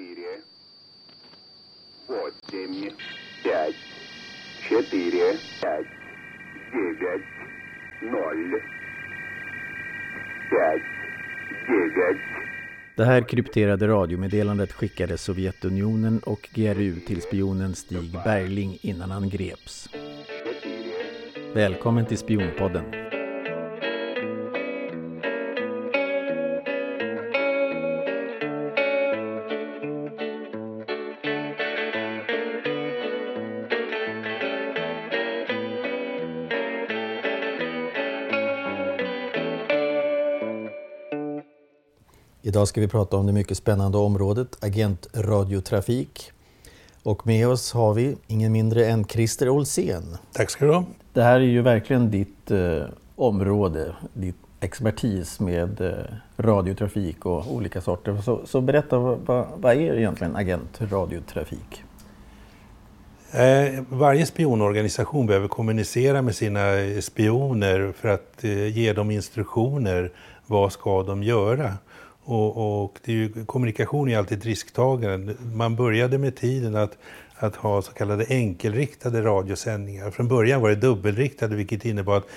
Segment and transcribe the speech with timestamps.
[0.00, 0.40] четыре,
[2.08, 2.90] восемь,
[3.44, 3.74] пять,
[4.68, 5.86] четыре, пять,
[6.72, 7.26] девять,
[8.02, 8.62] ноль,
[10.50, 10.82] пять,
[11.68, 12.20] девять.
[12.96, 19.88] Det här krypterade radiomeddelandet skickade Sovjetunionen och GRU till spionen Stig Bergling innan han greps.
[21.54, 22.99] Välkommen till Spionpodden.
[42.61, 46.31] Idag ska vi prata om det mycket spännande området agentradiotrafik.
[47.03, 50.17] Och med oss har vi ingen mindre än Christer Olsén.
[50.33, 50.83] Tack ska du ha.
[51.13, 52.83] Det här är ju verkligen ditt eh,
[53.15, 55.93] område, ditt expertis med eh,
[56.37, 58.17] radiotrafik och olika sorter.
[58.25, 61.83] Så, så berätta, vad, vad är egentligen agentradiotrafik?
[63.31, 66.61] Eh, varje spionorganisation behöver kommunicera med sina
[67.01, 70.11] spioner för att eh, ge dem instruktioner.
[70.47, 71.73] Vad ska de göra?
[72.31, 75.35] Och, och det är ju, kommunikation är alltid ett risktagande.
[75.55, 76.97] Man började med tiden att,
[77.35, 80.11] att ha så kallade enkelriktade radiosändningar.
[80.11, 82.27] Från början var det dubbelriktade vilket innebar att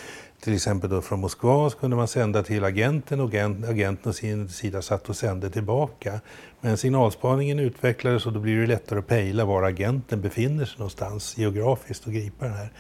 [0.41, 4.48] till exempel då från Moskva så kunde man sända till agenten och agenten och sin
[4.48, 6.20] sida satt och sände tillbaka.
[6.61, 11.39] Men signalspaningen utvecklades och då blir det lättare att pejla var agenten befinner sig någonstans
[11.39, 12.70] geografiskt och gripa den här.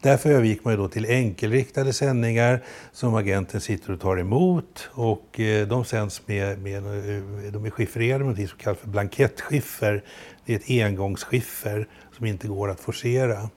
[0.00, 5.68] Därför övergick man då till enkelriktade sändningar som agenten sitter och tar emot och eh,
[5.68, 10.04] de sänds med, med eh, de är chiffrerade med något som kallas för blankettskiffer.
[10.44, 13.48] Det är ett engångsskiffer som inte går att forcera.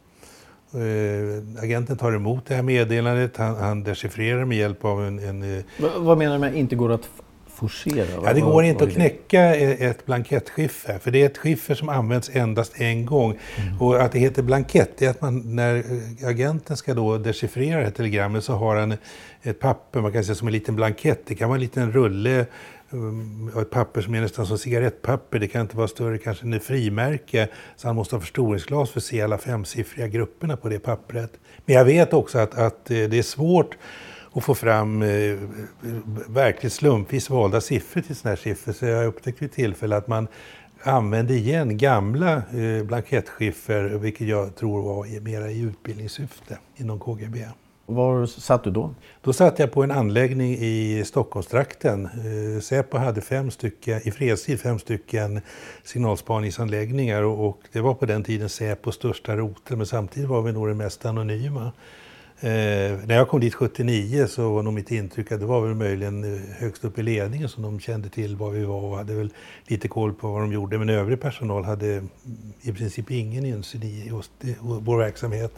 [0.76, 5.20] Uh, agenten tar emot det här meddelandet, han, han dechiffrerar med hjälp av en...
[5.20, 5.64] en
[5.98, 7.10] vad menar du med inte går att
[7.60, 8.08] forcera?
[8.24, 12.30] Ja, det går inte att knäcka ett blankettskiffer, för det är ett skiffer som används
[12.34, 13.38] endast en gång.
[13.58, 13.82] Mm.
[13.82, 15.84] Och att det heter blankett, är att man, när
[16.26, 18.98] agenten ska då dechiffrera det här telegrammet så har han
[19.44, 21.22] ett papper, man kan säga som en liten blankett.
[21.26, 22.46] Det kan vara en liten rulle
[22.90, 25.40] um, ett papper som är nästan som cigarettpapper.
[25.40, 27.48] Det kan inte vara större kanske än ett frimärke.
[27.76, 31.32] Så han måste ha förstoringsglas för att se alla femsiffriga grupperna på det pappret.
[31.66, 33.78] Men jag vet också att, att eh, det är svårt
[34.40, 35.38] och få fram eh,
[36.28, 38.74] verkligt slumpvis valda siffror till sådana här siffror.
[38.74, 40.28] Så jag upptäckte vid tillfälle att man
[40.84, 47.46] använde igen gamla eh, blankettskiffer, vilket jag tror var mera i utbildningssyfte inom KGB.
[47.86, 48.96] Var satt du då?
[49.22, 52.06] Då satt jag på en anläggning i Stockholmstrakten.
[52.06, 55.42] Eh, Säpo hade fem stycken, i fredstid fem stycken
[55.84, 60.52] signalspaningsanläggningar och, och det var på den tiden Säpos största rotel men samtidigt var vi
[60.52, 61.72] nog det mest anonyma.
[62.42, 65.76] Eh, när jag kom dit 79 så var nog mitt intryck att det var väl
[65.76, 69.14] möjligen eh, högst upp i ledningen som de kände till var vi var och hade
[69.14, 69.34] väl
[69.68, 70.78] lite koll på vad de gjorde.
[70.78, 72.10] Men övrig personal hade mm,
[72.62, 74.12] i princip ingen insyn i
[74.60, 75.54] vår verksamhet.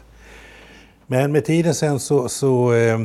[1.07, 2.99] Men med tiden sen så, så eh,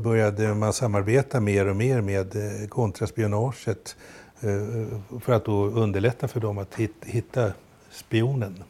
[0.00, 3.96] började man samarbeta mer och mer med eh, kontraspionaget
[4.40, 6.74] eh, för att då underlätta för dem att
[7.04, 7.52] hitta
[7.90, 8.64] spionen.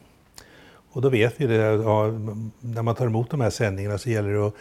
[0.91, 2.07] Och då vet vi det, ja,
[2.59, 4.53] när man tar emot de här sändningarna så gäller det att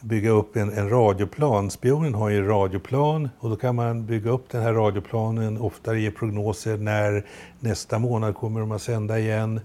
[0.00, 1.70] bygga upp en, en radioplan.
[1.70, 6.00] Spionen har ju en radioplan och då kan man bygga upp den här radioplanen, oftare
[6.00, 7.26] ge prognoser när
[7.60, 9.60] nästa månad kommer de att sända igen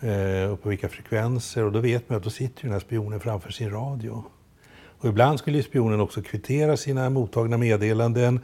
[0.00, 1.64] eh, och på vilka frekvenser.
[1.64, 4.24] Och då vet man att då sitter den här spionen framför sin radio.
[4.98, 8.40] Och ibland skulle spionen också kvittera sina mottagna meddelanden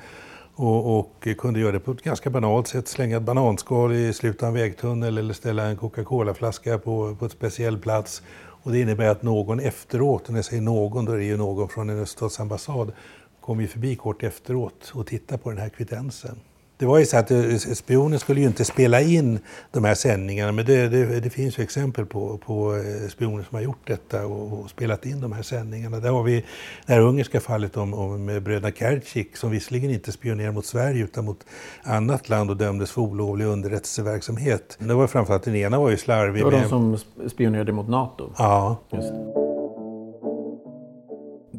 [0.54, 2.88] och, och, kunde göra det på ett ganska banalt sätt.
[2.88, 7.32] Slänga ett bananskal i slutet av en vägtunnel eller ställa en Coca-Cola-flaska på, på ett
[7.32, 8.22] speciell plats.
[8.62, 11.36] Och det innebär att någon efteråt, och när jag säger någon, då är det ju
[11.36, 12.92] någon från en öststatsambassad,
[13.40, 16.36] kommer förbi kort efteråt och tittar på den här kvittensen.
[16.80, 19.38] Det var ju så att eh, spionen skulle ju inte spela in
[19.70, 23.54] de här sändningarna men det, det, det finns ju exempel på, på eh, spioner som
[23.54, 26.00] har gjort detta och, och, spelat in de här sändningarna.
[26.00, 26.44] Där har vi
[26.86, 31.24] det här ungerska fallet om, om bröderna Kercik som visserligen inte spionerade mot Sverige utan
[31.24, 31.44] mot
[31.82, 34.76] annat land och dömdes för olovlig underrättelseverksamhet.
[34.78, 36.40] Det var framförallt den ena var ju slarvig.
[36.40, 38.32] Det var de som spionerade mot NATO?
[38.38, 38.76] Ja.
[38.92, 39.12] Just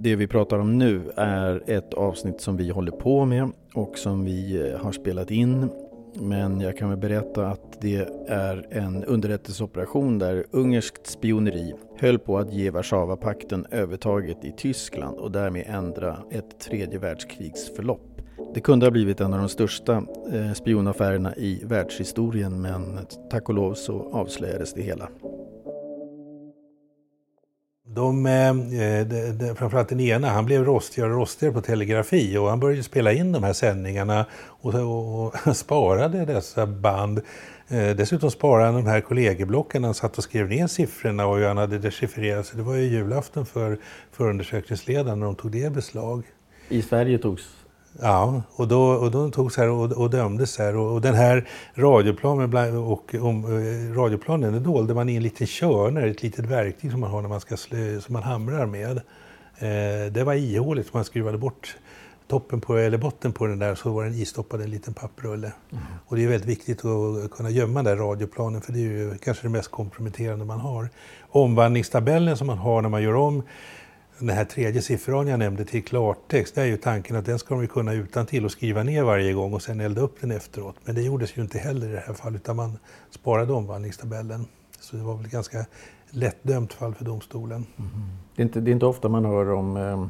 [0.03, 4.25] det vi pratar om nu är ett avsnitt som vi håller på med och som
[4.25, 5.69] vi eh, har spelat in.
[6.13, 12.37] Men jag kan väl berätta att det är en underrättelseoperation där ungerskt spioneri höll på
[12.37, 18.21] att ge Warszawapakten övertaget i Tyskland och därmed ändra ett tredje världskrigsförlopp.
[18.53, 20.03] Det kunde ha blivit en av de största
[20.33, 22.99] eh, spionaffärerna i världshistorien men
[23.29, 25.09] tack och lov så avslöjades det hela.
[27.93, 28.53] De, eh,
[29.07, 32.83] de, de, framförallt den ena, han blev rostigare och rostigare på telegrafi och han började
[32.83, 37.21] spela in de här sändningarna och, och, och sparade dessa band.
[37.67, 41.47] Eh, dessutom sparade han de här kollegieblocken, han satt och skrev ner siffrorna och hur
[41.47, 42.45] han hade dechiffrerat.
[42.45, 43.77] Så det var ju julafton för
[44.11, 46.23] förundersökningsledaren när de tog det i beslag.
[46.69, 47.43] I Sverige togs
[47.99, 50.75] Ja, och då, och då togs här och, och dömdes här.
[50.75, 56.07] Och, och den här radioplanen, och, om, eh, radioplanen dolde man i en liten körner,
[56.07, 58.97] ett litet verktyg som man har när man, ska slö, som man hamrar med.
[59.57, 61.77] Eh, det var ihåligt, man skruvade bort
[62.27, 65.51] toppen på, eller botten på den där så var den istoppad i en liten papprulle.
[65.71, 65.83] Mm.
[66.05, 69.17] Och det är väldigt viktigt att kunna gömma den där radioplanen för det är ju
[69.17, 70.89] kanske det mest komprometterande man har.
[71.29, 73.43] Omvandlingstabellen som man har när man gör om
[74.27, 77.55] den här tredje siffran jag nämnde till klartext, det är ju tanken att den ska
[77.55, 80.75] de kunna utan till och skriva ner varje gång och sen elda upp den efteråt.
[80.85, 82.77] Men det gjordes ju inte heller i det här fallet, utan man
[83.09, 84.45] sparade omvandlingstabellen.
[84.79, 85.65] Så det var väl ett ganska
[86.09, 87.65] lättdömt fall för domstolen.
[87.77, 87.91] Mm.
[88.35, 89.77] Det, är inte, det är inte ofta man hör om...
[89.77, 90.07] Eh,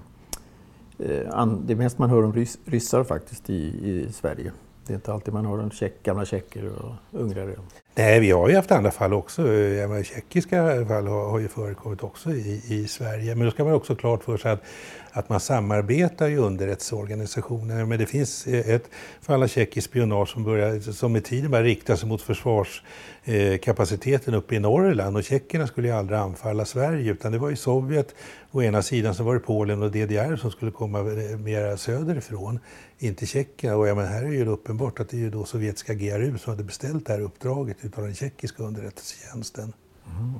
[1.09, 4.51] eh an, det är mest man hör om rys, ryssar faktiskt i, i Sverige.
[4.87, 7.55] Det är inte alltid man hör om tjeck, gamla tjecker och ungrare.
[7.95, 9.41] Nej, vi har ju haft andra fall också.
[9.41, 13.35] Menar, tjeckiska fall har, har ju förekommit också i, i Sverige.
[13.35, 14.63] Men då ska man också klart för sig att,
[15.11, 17.85] att man samarbetar i underrättelseorganisationer.
[17.85, 18.89] Men det finns ett
[19.21, 24.37] fall av tjeckisk spionage som, börjar, som med tiden börjar rikta sig mot försvarskapaciteten eh,
[24.37, 25.17] uppe i Norrland.
[25.17, 28.15] Och tjeckerna skulle ju aldrig anfalla Sverige utan det var ju Sovjet
[28.51, 32.59] å ena sidan, så var det Polen och DDR som skulle komma eh, mera söderifrån
[33.03, 33.75] inte Tjeckien.
[33.75, 36.51] Och ja, men här är ju uppenbart att det är ju då sovjetiska GRU som
[36.51, 39.73] hade beställt det här uppdraget utav den tjeckiska underrättelsetjänsten.
[40.17, 40.33] Mm.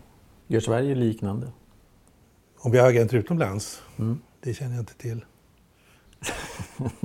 [0.48, 1.48] Gör Sverige liknande?
[2.58, 3.82] Om vi har agenter utomlands?
[4.00, 4.20] Mm.
[4.40, 5.26] Det känner jag inte till.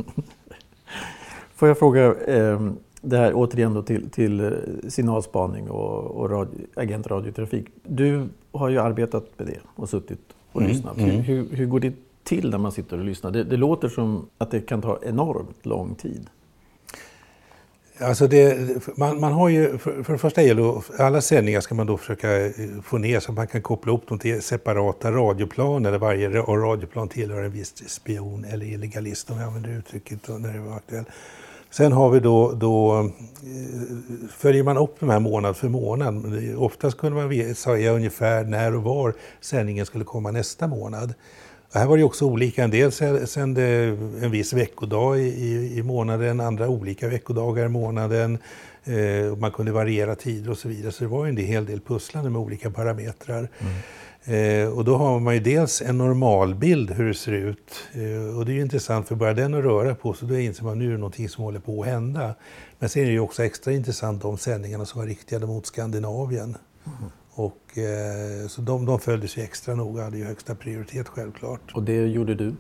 [1.54, 4.50] Får jag fråga, eh, det här återigen då till, till eh,
[4.88, 7.66] signalspaning och, och radio, agentradiotrafik.
[7.82, 10.20] Du har ju arbetat med det och suttit
[10.52, 10.72] och mm.
[10.72, 10.98] lyssnat.
[10.98, 11.20] Hur, mm.
[11.20, 11.92] hur, hur går det
[12.22, 13.30] till när man sitter och lyssnar?
[13.30, 16.30] Det, det låter som att det kan ta enormt lång tid.
[17.98, 18.58] Alltså det,
[18.96, 22.46] man, man, har ju, för, för det första gäller alla sändningar ska man då försöka
[22.46, 22.52] eh,
[22.84, 27.08] få ner så att man kan koppla upp dem till separata radioplaner där varje radioplan
[27.08, 31.08] tillhör en viss spion eller illegalist om jag använder uttrycket när det var aktuellt.
[31.70, 33.06] Sen har vi då, då eh,
[34.30, 36.42] följer man upp de här månad för månad.
[36.56, 41.14] Oftast kunde man säga ungefär när och var sändningen skulle komma nästa månad.
[41.76, 42.64] Här var det också olika.
[42.64, 42.92] En del
[43.26, 43.62] sände
[44.22, 48.38] en viss veckodag i, i månaden, andra olika veckodagar i månaden.
[48.84, 50.92] Eh, man kunde variera tider och så vidare.
[50.92, 53.48] Så det var en hel del pusslande med olika parametrar.
[53.58, 53.72] Mm.
[54.26, 57.74] Eh, och då har man ju dels en normalbild hur det ser ut.
[57.92, 60.64] Eh, och det är ju intressant för börjar den att röra på sig då inser
[60.64, 62.34] man nu är det någonting som håller på att hända.
[62.78, 66.56] Men sen är det ju också extra intressant de sändningarna som var riktade mot Skandinavien.
[66.86, 67.10] Mm.
[67.38, 71.74] Och, eh, så de, de följdes ju extra noga, hade ju högsta prioritet självklart.
[71.74, 72.54] Och det gjorde du?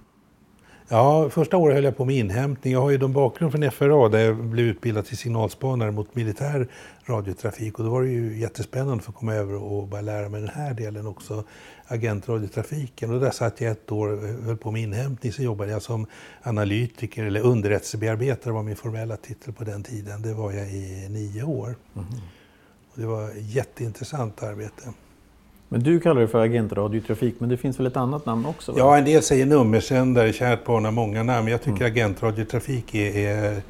[0.88, 2.72] Ja, första året höll jag på med inhämtning.
[2.72, 6.68] Jag har ju de bakgrund från FRA där jag blev utbildad till signalspanare mot militär
[7.06, 7.78] radiotrafik.
[7.78, 10.50] Och då var det ju jättespännande att få komma över och bara lära mig den
[10.50, 11.44] här delen också,
[11.86, 13.14] agentradiotrafiken.
[13.14, 15.32] Och där satt jag ett år och höll på med inhämtning.
[15.32, 16.06] Så jobbade jag som
[16.42, 20.22] analytiker, eller underrättelsebearbetare var min formella titel på den tiden.
[20.22, 21.76] Det var jag i nio år.
[21.94, 22.06] Mm.
[22.96, 24.82] Det var ett jätteintressant arbete.
[25.68, 28.72] Men du kallar det för agentradiotrafik, men det finns väl ett annat namn också?
[28.72, 28.78] Va?
[28.78, 31.48] Ja, en del säger nummersändare, kärt barn har många namn.
[31.48, 31.92] Jag tycker mm.
[31.92, 33.62] agentradiotrafik är, är,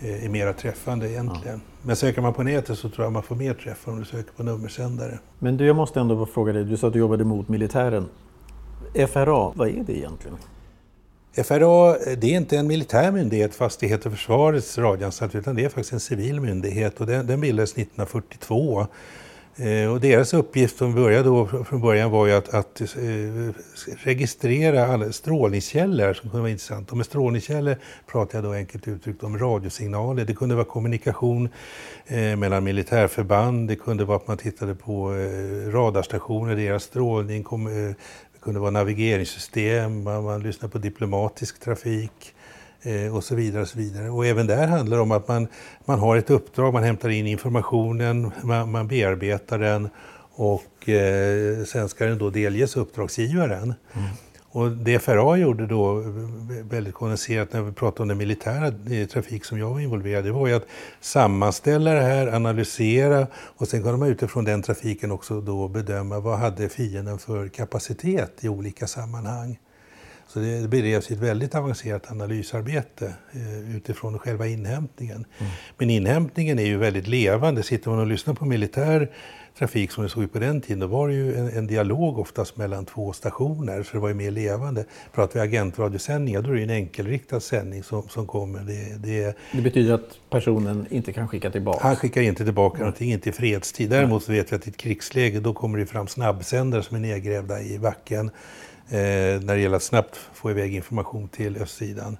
[0.00, 1.60] är mera träffande egentligen.
[1.64, 1.86] Ja.
[1.86, 4.32] Men söker man på nätet så tror jag man får mer träffar om du söker
[4.32, 5.18] på nummersändare.
[5.38, 8.06] Men du, jag måste ändå fråga dig, du sa att du jobbade mot militären.
[9.08, 10.36] FRA, vad är det egentligen?
[11.36, 15.92] FRA det är inte en militär myndighet, Fastighet och försvarets radioanstalt, utan det är faktiskt
[15.92, 18.86] en civil myndighet och den, den bildades 1942.
[19.56, 22.86] Eh, och deras uppgift från början, då, från början var ju att, att eh,
[23.96, 26.90] registrera alla strålningskällor som kunde vara intressanta.
[26.90, 27.76] Och med strålningskällor
[28.06, 30.24] pratar jag då enkelt uttryckt om radiosignaler.
[30.24, 31.48] Det kunde vara kommunikation
[32.06, 37.66] eh, mellan militärförband, det kunde vara att man tittade på eh, radarstationer, deras strålning, kom,
[37.66, 37.94] eh,
[38.44, 42.34] kunde vara navigeringssystem, man, man lyssnar på diplomatisk trafik
[42.82, 43.62] eh, och så vidare.
[43.62, 44.10] Och så vidare.
[44.10, 45.48] Och även där handlar det om att man,
[45.84, 49.88] man har ett uppdrag, man hämtar in informationen, man, man bearbetar den
[50.36, 53.74] och eh, sen ska den då delges uppdragsgivaren.
[53.92, 54.08] Mm.
[54.54, 56.02] Och det FRA gjorde då,
[56.70, 60.30] väldigt kondenserat när vi pratade om den militära eh, trafik som jag var involverad i,
[60.30, 60.66] var ju att
[61.00, 66.38] sammanställa det här, analysera och sen kunde man utifrån den trafiken också då bedöma vad
[66.38, 69.58] hade fienden för kapacitet i olika sammanhang.
[70.28, 75.24] Så det bedrevs ett väldigt avancerat analysarbete eh, utifrån själva inhämtningen.
[75.38, 75.52] Mm.
[75.78, 77.62] Men inhämtningen är ju väldigt levande.
[77.62, 79.10] Sitter man och lyssnar på militär
[79.58, 82.18] trafik som det såg ut på den tiden, då var det ju en, en, dialog
[82.18, 84.84] oftast mellan två stationer, så det var ju mer levande.
[85.12, 88.60] Pratar vi agentradiosändningar, då är det en enkelriktad sändning som, som kommer.
[88.60, 91.78] Det, det, det, betyder att personen inte kan skicka tillbaka?
[91.82, 92.86] Han skickar inte tillbaka mm.
[92.86, 93.90] någonting, inte i fredstid.
[93.90, 97.62] Däremot vet vi att i ett krigsläge, då kommer det fram snabbsändare som är nedgrävda
[97.62, 98.30] i backen.
[98.88, 98.96] Eh,
[99.40, 102.16] när det gäller att snabbt få iväg information till östsidan.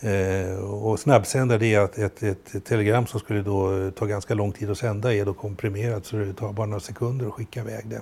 [0.00, 4.34] Eh, och snabbsända det är att ett, ett, ett, telegram som skulle då ta ganska
[4.34, 7.60] lång tid att sända är då komprimerat så det tar bara några sekunder att skicka
[7.60, 8.00] iväg det.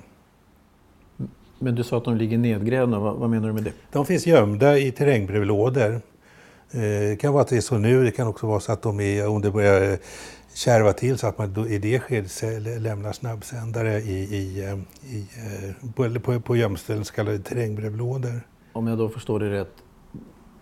[1.59, 3.73] Men du sa att de ligger nedgrävda, vad, vad menar du med det?
[3.93, 5.93] De finns gömda i terrängbrevlådor.
[6.71, 8.83] Eh, det kan vara att det är så nu, det kan också vara så att
[8.83, 9.99] de är, om det börjar
[10.55, 12.43] kärva till så att man i det skedet
[12.83, 14.79] lämnar snabbsändare i, i, eh,
[15.15, 18.41] i, eh, på, på, på gömställen, så kallade terrängbrevlådor.
[18.73, 19.73] Om jag då förstår det rätt,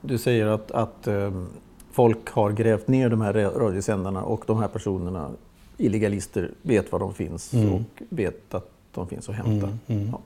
[0.01, 1.49] du säger att, att um,
[1.93, 5.31] folk har grävt ner de här radiosändarna och de här personerna,
[5.77, 7.73] illegalister, vet var de finns mm.
[7.73, 9.67] och vet att de finns att hämta.
[9.67, 10.09] Mm, mm.
[10.13, 10.21] Ja.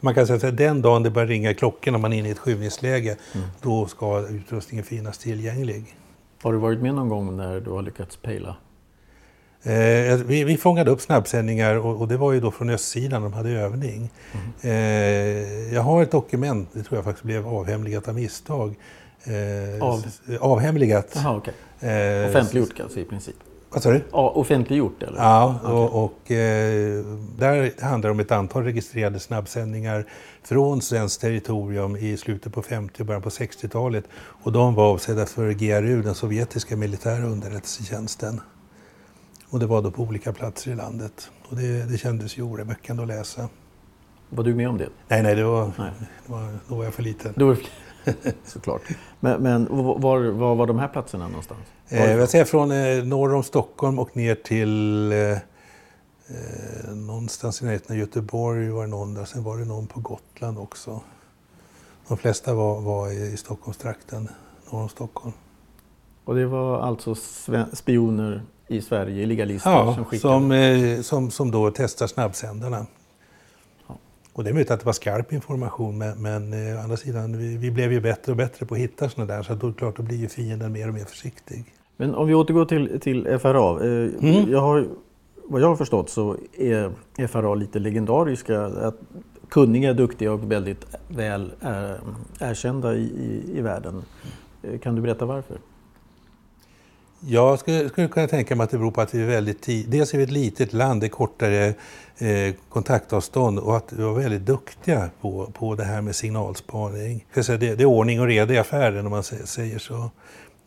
[0.00, 2.30] Man kan säga att den dagen det börjar ringa klockan om man är inne i
[2.30, 3.46] ett skjutningsläge, mm.
[3.62, 5.96] då ska utrustningen finnas tillgänglig.
[6.42, 8.56] Har du varit med någon gång när du har lyckats pejla?
[9.66, 13.32] Eh, vi, vi fångade upp snabbsändningar och, och, det var ju då från östsidan, de
[13.32, 14.10] hade övning.
[14.32, 14.52] Mm.
[14.60, 18.74] Eh, jag har ett dokument, det tror jag faktiskt blev avhemligat av misstag.
[19.24, 20.04] Eh, av?
[20.40, 21.16] Avhemligat.
[21.16, 21.54] Aha, okay.
[21.90, 23.34] eh, Offentliggjort alltså i princip?
[23.70, 24.02] Vad sa du?
[24.12, 25.18] Ja, offentliggjort eller?
[25.18, 27.04] Ja, och, och eh,
[27.38, 30.06] där handlar det om ett antal registrerade snabbsändningar
[30.42, 34.04] från svenskt territorium i slutet på 50 och början på 60-talet.
[34.16, 38.40] Och de var avsedda för GRU, den sovjetiska militära underrättelsetjänsten.
[39.50, 41.30] Och det var då på olika platser i landet.
[41.48, 43.48] Och det, det kändes ju oroväckande att läsa.
[44.28, 44.88] Var du med om det?
[45.08, 45.90] Nej, nej, det var, nej.
[46.26, 47.32] Det var, då var jag för liten.
[47.36, 47.56] Då var
[48.44, 48.82] Såklart.
[49.20, 51.60] Men, men var, var var de här platserna någonstans?
[51.88, 55.38] Eh, jag säger från eh, norr om Stockholm och ner till eh, eh,
[56.94, 59.24] någonstans i närheten av Göteborg var det någon där.
[59.24, 61.00] Sen var det någon på Gotland också.
[62.08, 64.28] De flesta var, var i, i Stockholmstrakten,
[64.70, 65.34] norr om Stockholm.
[66.24, 67.14] Och det var alltså
[67.72, 70.28] spioner i Sverige, legalister ja, som skickar?
[70.28, 72.86] Som, eh, som, som då testar snabbsändarna.
[73.88, 73.98] Ja.
[74.32, 77.38] Och det är möjligt att det var skarp information men, men eh, å andra sidan,
[77.38, 79.96] vi, vi, blev ju bättre och bättre på att hitta sådana där så då, klart,
[79.96, 81.64] då blir ju fienden mer och mer försiktig.
[81.96, 83.84] Men om vi återgår till, till FRA.
[83.84, 84.50] Eh, mm.
[84.50, 84.88] jag har,
[85.44, 86.92] vad jag har förstått så är
[87.26, 88.64] FRA lite legendariska.
[88.64, 88.96] Att
[89.48, 94.02] kunniga, duktiga och väldigt väl eh, erkända i, i, i världen.
[94.62, 95.56] Eh, kan du berätta varför?
[97.20, 100.14] Jag skulle, skulle, kunna tänka mig att det beror på att vi är väldigt Dels
[100.14, 101.74] är vi ett litet land, det är kortare
[102.18, 107.26] eh, kontaktavstånd och att vi var väldigt duktiga på, på det här med signalspaning.
[107.34, 110.10] Det, det är ordning och reda i affären om man säger så.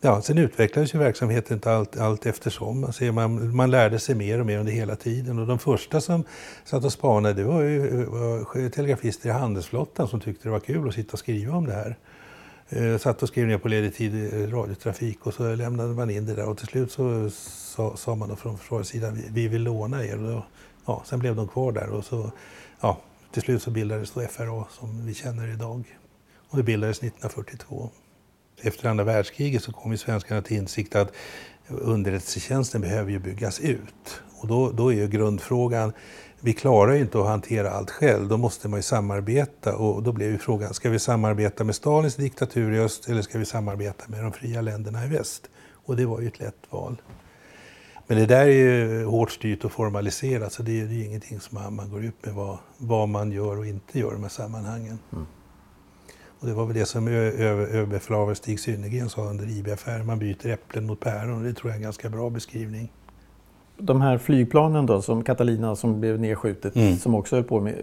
[0.02, 2.80] Ja, sen utvecklades ju verksamheten allt, allt eftersom.
[2.80, 5.38] Man, ser, man, man lärde sig mer och mer under hela tiden.
[5.38, 6.24] Och de första som
[6.64, 10.88] satt och spanade det var ju var telegrafister i handelsflottan som tyckte det var kul
[10.88, 11.96] att sitta och skriva om det här.
[12.72, 16.26] Jag satt och skrev ner på ledig tid eh, radiotrafik och så lämnade man in
[16.26, 19.62] det där och till slut så sa, sa man då från försvarets sida vi vill
[19.62, 20.16] låna er.
[20.24, 20.46] Och då,
[20.86, 22.32] ja, sen blev de kvar där och så,
[22.80, 23.00] ja,
[23.32, 25.96] till slut så bildades då FRA som vi känner idag.
[26.48, 27.90] Och det bildades 1942.
[28.62, 31.12] Efter andra världskriget så kom ju svenskarna till insikt att
[31.68, 34.22] underrättelsetjänsten behöver ju byggas ut.
[34.40, 35.92] Och då, då är ju grundfrågan,
[36.40, 39.76] vi klarar ju inte att hantera allt själv, då måste man ju samarbeta.
[39.76, 43.38] Och då blev ju frågan, ska vi samarbeta med Stalins diktatur i öst eller ska
[43.38, 45.50] vi samarbeta med de fria länderna i väst?
[45.72, 46.96] Och det var ju ett lätt val.
[48.06, 51.58] Men det där är ju hårt styrt och formaliserat så det är ju ingenting som
[51.62, 54.28] man, man går ut med vad, vad man gör och inte gör i de här
[54.28, 54.98] sammanhangen.
[55.12, 55.26] Mm.
[56.40, 60.86] Och det var väl det som överbefälhavare Stig Synnergren sa under IB-affären, man byter äpplen
[60.86, 61.42] mot päron.
[61.42, 62.92] Det tror jag är en ganska bra beskrivning
[63.80, 66.96] de här flygplanen då, som Catalina som blev nedskjutet, mm.
[66.96, 67.74] som också höll på med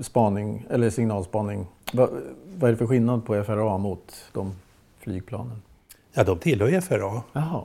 [0.00, 1.66] spaning, eller signalspaning.
[1.92, 2.10] Vad,
[2.56, 4.52] vad är det för skillnad på FRA mot de
[4.98, 5.62] flygplanen?
[6.12, 7.22] Ja, de tillhör ju FRA.
[7.32, 7.62] Jaha.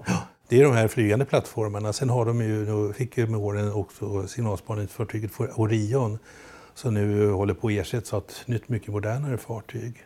[0.47, 1.93] Det är de här flygande plattformarna.
[1.93, 6.19] Sen har de ju, fick ju med åren också signalspaningsfartyget Orion
[6.73, 10.03] som nu håller på att ersättas av ett nytt mycket modernare fartyg.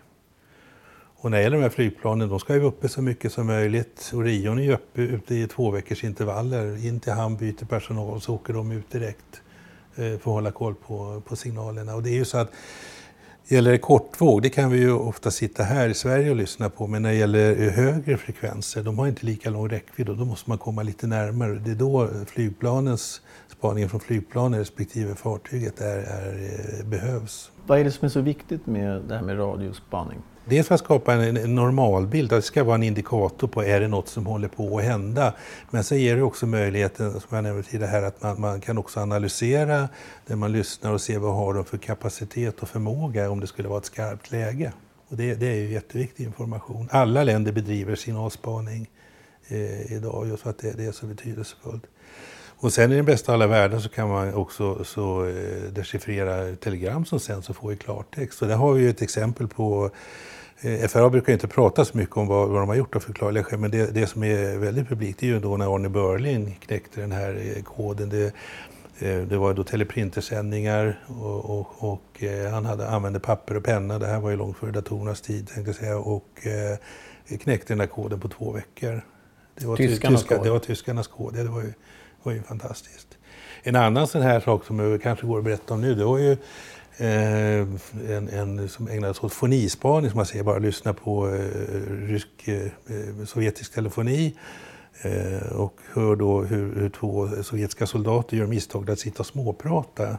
[1.19, 3.47] Och när det gäller de här flygplanen, de ska ju vara uppe så mycket som
[3.47, 4.11] möjligt.
[4.13, 6.85] Orion är ju uppe ute i två veckors intervaller.
[6.85, 9.41] In till hamn, byter personal, så åker de ut direkt
[9.95, 11.95] eh, för att hålla koll på, på signalerna.
[11.95, 12.51] Och det är ju så att
[13.49, 16.87] Gäller det kortvåg, det kan vi ju ofta sitta här i Sverige och lyssna på,
[16.87, 20.25] men när det gäller eh, högre frekvenser, de har inte lika lång räckvidd och då
[20.25, 21.53] måste man komma lite närmare.
[21.53, 27.51] Det är då eh, flygplanens, spaningen från flygplanen respektive fartyget är, är, eh, behövs.
[27.67, 30.17] Vad är det som är så viktigt med det här med radiospaning?
[30.49, 33.87] Dels för att skapa en, normalbild, att det ska vara en indikator på är det
[33.87, 35.33] något som håller på att hända.
[35.71, 38.77] Men sen ger det också möjligheten, som jag nämnde tidigare här, att man, man kan
[38.77, 39.89] också analysera
[40.25, 43.67] när man lyssnar och se vad har de för kapacitet och förmåga om det skulle
[43.67, 44.73] vara ett skarpt läge.
[45.09, 46.89] Och det, det är ju jätteviktig information.
[46.91, 48.89] Alla länder bedriver signalspaning
[49.47, 51.83] eh, idag just för att det, det är så betydelsefullt.
[52.59, 56.55] Och sen i den bästa av alla världar så kan man också så, eh, dechiffrera
[56.55, 58.37] telegram som sänds och få i klartext.
[58.37, 59.91] Så där har vi ju ett exempel på
[60.61, 63.59] FRA brukar inte prata så mycket om vad, vad de har gjort av förklarliga skäl,
[63.59, 67.11] men det, det, som är väldigt publikt är ju då när Arne Börlin knäckte den
[67.11, 68.09] här eh, koden.
[68.09, 68.25] Det,
[68.99, 73.99] eh, det var då teleprintersändningar och, och, och eh, han hade, använde papper och penna.
[73.99, 75.97] Det här var ju långt före datorernas tid tänkte jag säga.
[75.97, 79.01] Och eh, knäckte den här koden på två veckor.
[79.59, 80.45] Det var, tyskarnas tyska, kod.
[80.45, 81.33] det var tyskarnas kod.
[81.33, 81.73] Det var ju
[82.27, 83.17] var ju fantastiskt.
[83.63, 86.17] En annan sån här sak som jag kanske går att berätta om nu, det var
[86.17, 86.37] ju
[86.97, 87.67] eh,
[88.09, 91.41] en, en som ägnade sig åt fonispaning, som man säger, bara lyssna på eh,
[92.07, 94.35] rysk, eh, eh, sovjetisk telefoni
[95.01, 100.17] eh, och hör då hur, hur två sovjetiska soldater gör misstaget att sitta och småprata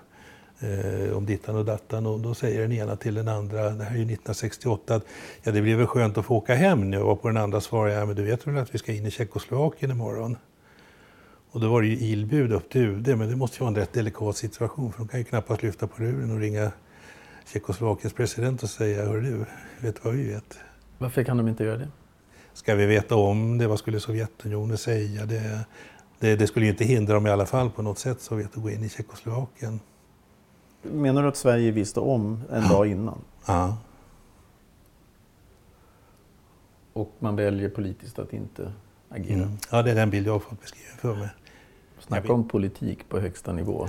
[0.61, 3.90] eh, om dittan och dattan och då säger den ena till den andra, det här
[3.90, 5.04] är ju 1968, att
[5.42, 7.88] ja, det blir väl skönt att få åka hem nu och på den andra svarar
[7.88, 10.37] jag, men du vet väl att vi ska in i Tjeckoslovakien imorgon?
[11.50, 13.76] Och då var det ju ilbud upp till UD, men det måste ju vara en
[13.76, 16.73] rätt delikat situation för de kan ju knappast lyfta på luren och ringa
[17.47, 19.45] Tjeckoslovakiens president och säga, hör du,
[19.81, 20.59] vet du vad vi vet?
[20.99, 21.88] Varför kan de inte göra det?
[22.52, 23.67] Ska vi veta om det?
[23.67, 25.26] Vad skulle Sovjetunionen säga?
[25.26, 25.67] Det,
[26.19, 28.62] det, det skulle ju inte hindra dem i alla fall på något sätt, Sovjet, att
[28.62, 29.81] gå in i Tjeckoslovakien.
[30.83, 33.19] Menar du att Sverige visste om en dag innan?
[33.47, 33.76] Ja.
[36.93, 38.73] Och man väljer politiskt att inte
[39.11, 39.37] agera?
[39.37, 39.57] Mm.
[39.71, 41.29] ja, det är den bild jag har fått beskriven för mig.
[41.99, 43.88] Snacka om politik på högsta nivå.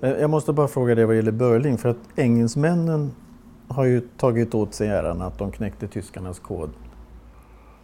[0.00, 3.12] Jag måste bara fråga dig vad gäller Börling, för att engelsmännen
[3.68, 6.70] har ju tagit åt sig äran att de knäckte tyskarnas kod.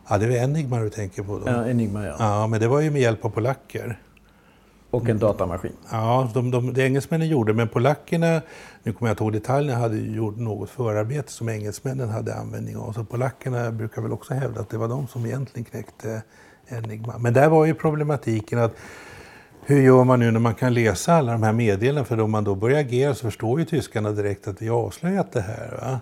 [0.09, 1.43] Ja, det är Enigma du tänker på då?
[1.47, 2.17] Ja, Enigma ja.
[2.19, 3.99] Ja, men det var ju med hjälp av polacker.
[4.91, 5.73] Och en datamaskin.
[5.91, 8.43] Ja, de, de, det engelsmännen gjorde, men polackerna,
[8.83, 12.93] nu kommer jag inte ihåg detaljerna, hade gjort något förarbete som engelsmännen hade användning av.
[12.93, 16.23] Så polackerna brukar väl också hävda att det var de som egentligen knäckte
[16.69, 17.19] Enigma.
[17.19, 18.77] Men där var ju problematiken att
[19.65, 22.05] hur gör man nu när man kan läsa alla de här meddelandena?
[22.05, 25.33] För om man då börjar agera så förstår ju tyskarna direkt att vi har avslöjat
[25.33, 25.79] det här.
[25.81, 26.01] Va?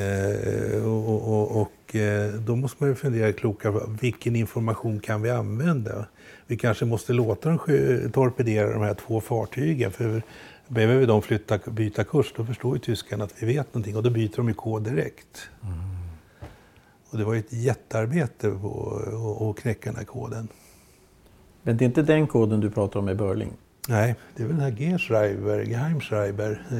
[0.00, 5.30] Eh, och, och, och eh, då måste man ju fundera kloka, vilken information kan vi
[5.30, 6.06] använda?
[6.46, 7.58] Vi kanske måste låta dem
[8.12, 9.92] torpedera de här två fartygen.
[9.92, 10.22] För
[10.68, 14.02] behöver vi dem flytta, byta kurs, då förstår ju tyskarna att vi vet någonting och
[14.02, 15.48] då byter de ju kod direkt.
[17.10, 20.48] Och det var ju ett jättearbete att- knäcka den här koden.
[21.62, 23.52] Men det är inte den koden du pratar om i Börling?
[23.88, 26.78] Nej, det är väl den här G-Schreiber, Geheimschreiber, eh,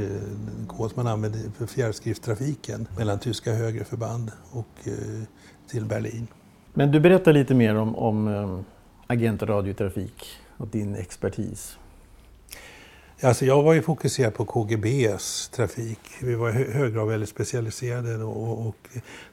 [0.60, 4.92] en kod som man använder för fjärrskriftstrafiken mellan tyska högre förband och eh,
[5.70, 6.26] till Berlin.
[6.74, 8.64] Men du berättar lite mer om, om
[9.06, 11.78] Agent Radiotrafik och din expertis.
[13.20, 15.98] Alltså jag var ju fokuserad på KGBs trafik.
[16.20, 18.76] Vi var i hög grad väldigt specialiserade då, och, och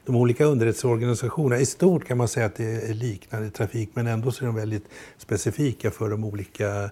[0.06, 4.32] de olika underrättelseorganisationerna, i stort kan man säga att det är liknande trafik men ändå
[4.32, 4.84] så är de väldigt
[5.18, 6.90] specifika för de olika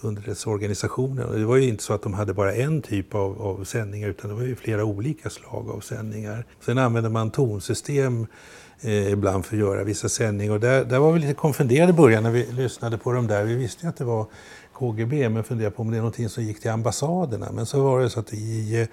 [0.00, 1.32] underrättelseorganisationerna.
[1.32, 4.30] Det var ju inte så att de hade bara en typ av, av sändningar utan
[4.30, 6.44] det var ju flera olika slag av sändningar.
[6.60, 8.26] Sen använde man tonsystem
[8.82, 11.94] eh, ibland för att göra vissa sändningar och där, där var vi lite konfunderade i
[11.94, 13.44] början när vi lyssnade på dem där.
[13.44, 14.26] Vi visste ju att det var
[14.72, 17.52] KGB men funderade på om det är någonting som gick till ambassaderna.
[17.52, 18.88] Men så var det så att i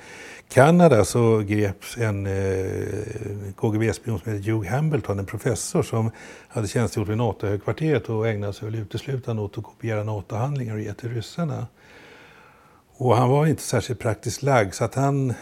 [0.49, 6.11] Kanada så greps en eh, KGB-spion som heter Hugh Hambleton, en professor som
[6.47, 10.93] hade tjänstgjort vid NATO-högkvarteret och ägnade sig väl uteslutande åt att kopiera NATO-handlingar och ge
[10.93, 11.67] till ryssarna.
[12.97, 15.33] Och han var inte särskilt praktiskt lagd så att han,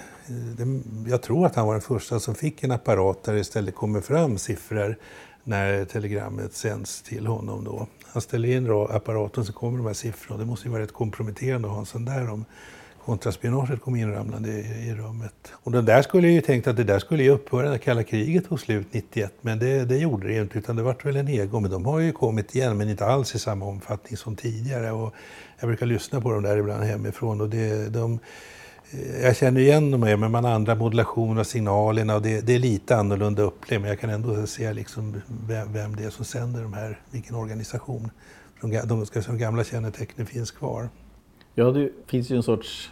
[1.08, 4.02] jag tror att han var den första som fick en apparat där det istället kommer
[4.02, 4.98] fram siffror
[5.44, 7.64] när telegrammet sänds till honom.
[7.64, 7.88] Då.
[8.06, 10.40] Han ställer in apparaten så kommer de här siffrorna.
[10.40, 12.46] Det måste ju vara rätt komprometterande att ha en sån där om
[13.06, 15.34] kontraspionaget kom inramlande i, i rummet.
[15.52, 18.50] Och den där skulle ju tänkt att det där skulle ju upphöra när kalla kriget
[18.50, 21.28] tog slut 91 men det, det gjorde det ju inte utan det vart väl en
[21.28, 21.60] ego.
[21.60, 24.92] Men de har ju kommit igen men inte alls i samma omfattning som tidigare.
[24.92, 25.14] Och
[25.60, 28.20] jag brukar lyssna på dem där ibland hemifrån och det, de,
[29.22, 32.56] jag känner igen dem här, men man har andra modulationer av signalerna och det, det
[32.56, 36.26] är lite annorlunda upplevt men jag kan ändå se liksom vem, vem det är som
[36.26, 38.12] sänder de här, vilken organisation.
[38.62, 40.90] De, de, de gamla kännetecknen finns kvar.
[41.56, 42.92] Ja, det finns ju en sorts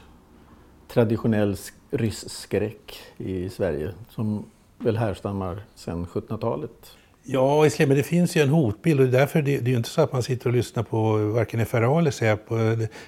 [0.88, 1.58] traditionell
[1.92, 4.46] rysskräck i Sverige som
[4.78, 6.98] väl härstammar sedan 1700-talet.
[7.28, 10.02] Ja, men det finns ju en hotbild och därför det, det är ju inte så
[10.02, 12.56] att man sitter och lyssnar på varken FRA eller Säpo.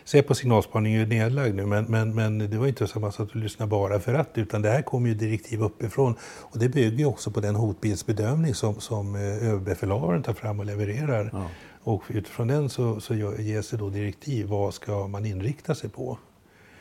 [0.03, 3.11] Säpo signalspaning är ju nedlagd nu, men, men, men det var inte så att man
[3.11, 6.69] satt och lyssnade bara för att, utan det här kommer ju direktiv uppifrån och det
[6.69, 11.29] bygger ju också på den hotbildsbedömning som, som eh, överbefälhavaren tar fram och levererar.
[11.33, 11.47] Ja.
[11.83, 16.17] Och utifrån den så, så ges det då direktiv, vad ska man inrikta sig på?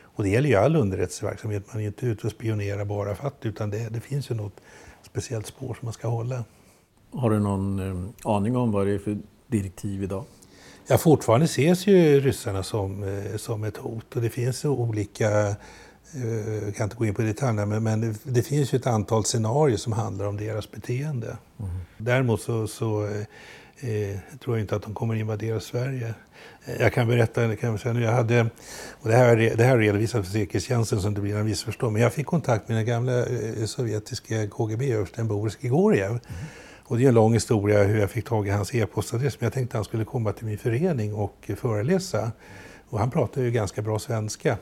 [0.01, 3.27] Och det gäller ju all underrättelseverksamhet, man är ju inte ute och spionerar bara för
[3.27, 4.61] att, utan det, det finns ju något
[5.03, 6.43] speciellt spår som man ska hålla.
[7.11, 9.17] Har du någon eh, aning om vad det är för
[9.47, 10.25] direktiv idag?
[10.89, 15.47] Ja, fortfarande ses ju ryssarna som, eh, som ett hot och det finns olika,
[16.13, 19.23] eh, jag kan inte gå in på detaljerna, men, men det finns ju ett antal
[19.23, 21.37] scenarier som handlar om deras beteende.
[21.59, 21.71] Mm.
[21.97, 26.13] Däremot så, så eh, tror jag inte att de kommer invadera Sverige.
[26.79, 28.41] Jag kan berätta, kan jag, säga nu, jag hade,
[28.91, 32.13] och det här, det här redovisat för säkerhetstjänsten så det blir en missförstånd, men jag
[32.13, 33.25] fick kontakt med den gamla
[33.65, 36.09] sovjetiska KGB-översten Boris Grigoriev.
[36.09, 36.21] Mm.
[36.89, 39.53] Och det är en lång historia hur jag fick tag i hans e-postadress, men jag
[39.53, 42.31] tänkte att han skulle komma till min förening och föreläsa.
[42.89, 44.57] Och han pratar ju ganska bra svenska.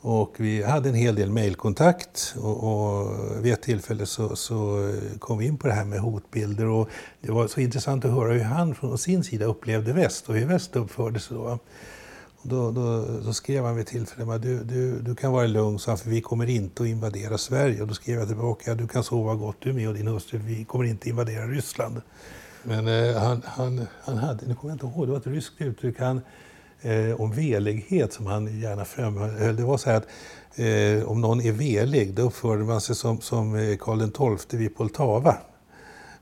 [0.00, 5.38] Och vi hade en hel del mejlkontakt och, och vid ett tillfälle så, så, kom
[5.38, 6.66] vi in på det här med hotbilder.
[6.66, 6.88] Och
[7.20, 10.46] det var så intressant att höra hur han från sin sida upplevde väst och hur
[10.46, 11.58] väst uppförde sig då.
[12.42, 15.78] Och då, då, då, skrev han vid tillfälle att du, du, du kan vara lugn,
[15.78, 17.82] så för vi kommer inte att invadera Sverige.
[17.82, 20.64] Och då skrev jag tillbaka, du kan sova gott du med och din hustru, vi
[20.64, 22.00] kommer inte att invadera Ryssland.
[22.62, 25.60] Men eh, han, han, han hade, nu kommer jag inte ihåg, det var ett ryskt
[25.60, 26.20] uttryck, han,
[26.80, 29.56] eh, om velighet som han gärna framhöll.
[29.56, 30.06] Det var så här att
[30.58, 34.76] eh, om någon är velig, då uppförde man sig som, som eh, Karl XII vid
[34.76, 35.36] Poltava.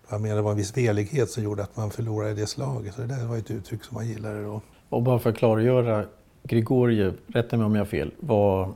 [0.08, 2.94] Han menade det var en viss velighet som gjorde att man förlorade det slaget.
[2.94, 4.60] Så det där var ett uttryck som han gillade då.
[4.88, 6.04] Och bara för att klargöra,
[6.42, 8.68] Grigoriev, rätta mig om jag har fel, var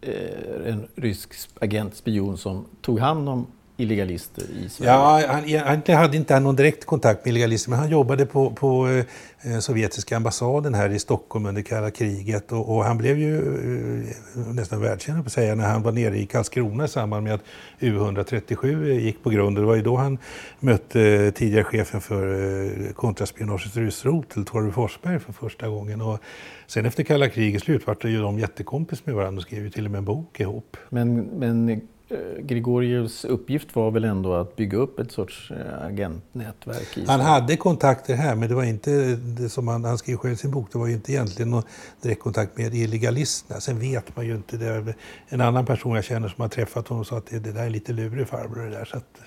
[0.00, 3.46] eh, en rysk agent, spion som tog hand om
[3.80, 4.92] illegalister i Sverige?
[4.92, 5.22] Ja,
[5.64, 8.88] han, han hade inte någon direkt kontakt med illegalister, men han jobbade på, på
[9.42, 12.52] eh, sovjetiska ambassaden här i Stockholm under kalla kriget.
[12.52, 16.26] Och, och han blev ju eh, nästan världskänd på säga när han var nere i
[16.26, 17.42] Karlskrona i samband med att
[17.80, 19.56] U137 gick på grund.
[19.56, 20.18] Det var ju då han
[20.60, 22.26] mötte eh, tidigare chefen för
[22.62, 26.00] eh, kontraspionagets ryssrotel, Torve Forsberg, för första gången.
[26.00, 26.18] Och
[26.66, 29.84] sen efter kalla krigets slut var ju de jättekompis med varandra och skrev ju till
[29.84, 30.76] och med en bok ihop.
[30.90, 37.06] Men, men Eh, Grigorievs uppgift var väl ändå att bygga upp ett sorts eh, agentnätverk?
[37.06, 40.36] Han hade kontakter här, men det var inte, det som han, han skrev själv i
[40.36, 41.62] sin bok, det var ju inte egentligen någon
[42.02, 43.60] direktkontakt med illegalisterna.
[43.60, 44.56] Sen vet man ju inte.
[44.56, 44.94] Det.
[45.28, 47.70] En annan person jag känner som har träffat honom sa att det, det där är
[47.70, 48.84] lite lurig farbror det där.
[48.84, 49.20] Så att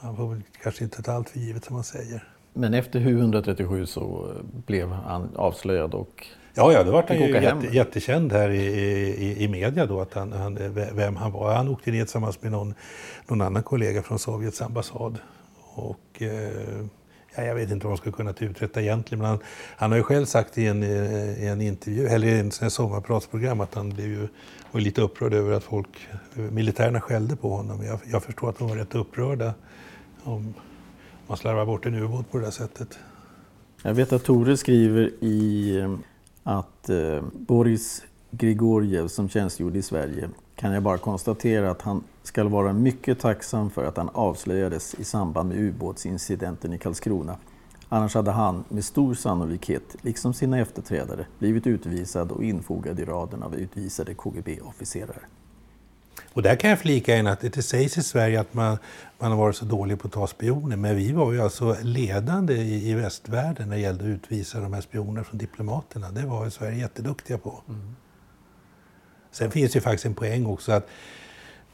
[0.00, 2.28] man får väl kanske inte ta allt för givet som man säger.
[2.52, 4.32] Men efter HU 137 så
[4.66, 6.26] blev han avslöjad och
[6.58, 10.14] Ja, ja, då var han ju jätte, jättekänd här i, i, i media då, att
[10.14, 10.58] han, han,
[10.94, 11.54] vem han var.
[11.54, 12.74] Han åkte ner tillsammans med någon,
[13.26, 15.18] någon annan kollega från Sovjets ambassad.
[15.74, 16.86] Och, eh,
[17.36, 19.38] ja, jag vet inte vad de skulle kunnat uträtta egentligen, men han,
[19.76, 23.74] han har ju själv sagt i en, i en intervju, eller i en sommarpratsprogram, att
[23.74, 24.28] han blev ju,
[24.72, 27.84] var lite upprörd över att folk, militärerna skällde på honom.
[27.84, 29.54] Jag, jag förstår att de var rätt upprörda
[30.22, 30.54] om
[31.26, 32.98] man slarvar bort en ubåt på det där sättet.
[33.82, 35.98] Jag vet att Tore skriver i
[36.46, 42.44] att eh, Boris Grigorjev som tjänstgjorde i Sverige kan jag bara konstatera att han ska
[42.44, 47.36] vara mycket tacksam för att han avslöjades i samband med ubåtsincidenten i Karlskrona.
[47.88, 53.42] Annars hade han med stor sannolikhet, liksom sina efterträdare, blivit utvisad och infogad i raden
[53.42, 55.22] av utvisade KGB-officerare.
[56.36, 58.78] Och där kan jag flika in att det sägs i Sverige att man,
[59.18, 60.76] man har varit så dålig på att ta spioner.
[60.76, 64.72] Men vi var ju alltså ledande i, i västvärlden när det gällde att utvisa de
[64.72, 66.10] här spionerna från diplomaterna.
[66.10, 67.62] Det var Sverige jätteduktiga på.
[67.68, 67.96] Mm.
[69.30, 70.88] Sen finns det ju faktiskt en poäng också att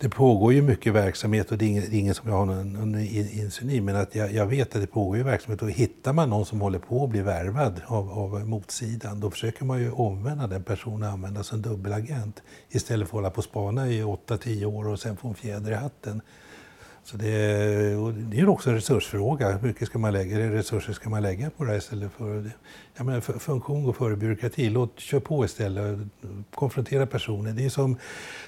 [0.03, 2.47] det pågår ju mycket verksamhet och det är ingen, det är ingen som jag har
[2.47, 5.71] någon, någon insyn i, men att jag, jag, vet att det pågår ju verksamhet och
[5.71, 9.81] hittar man någon som håller på att bli värvad av, av motsidan, då försöker man
[9.81, 13.89] ju omvända den personen och använda som dubbelagent istället för att hålla på och spana
[13.89, 16.23] i 8-10 år och sen få en fjäder i hatten.
[17.05, 17.27] Så det,
[18.13, 19.53] det är också en resursfråga.
[19.53, 22.51] Hur mycket ska man lägga, resurser ska man lägga på det här istället för...
[22.97, 24.71] Jag menar, funktion går före byråkrati.
[24.71, 25.99] Låt, kör på istället.
[26.55, 27.53] Konfrontera personer.
[27.53, 27.97] Det är som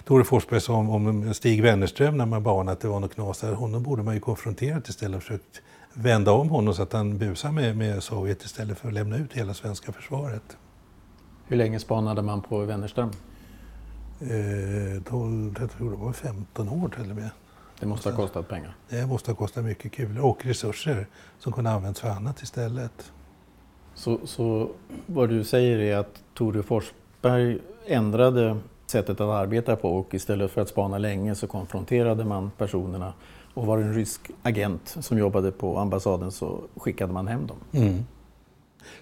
[0.04, 3.40] Tore Forsberg sa om, om Stig Wennerström när man banade att det var något knas
[3.40, 3.52] där.
[3.52, 5.62] Honom borde man ju konfronterat istället och försökt
[5.92, 9.32] vända om honom så att han busar med, med Sovjet istället för att lämna ut
[9.32, 10.56] hela svenska försvaret.
[11.46, 13.10] Hur länge spanade man på Wennerström?
[14.20, 17.30] Eh, 12, jag tror det var 15 år till och med.
[17.84, 18.76] Det måste ha kostat pengar?
[18.88, 21.06] Det måste ha kostat mycket kulor och resurser
[21.38, 23.12] som kunde använts för annat istället.
[23.94, 24.70] Så, så
[25.06, 30.60] vad du säger är att Tore Forsberg ändrade sättet att arbeta på och istället för
[30.60, 33.12] att spana länge så konfronterade man personerna
[33.54, 37.56] Och var det en rysk agent som jobbade på ambassaden så skickade man hem dem.
[37.72, 38.04] Mm.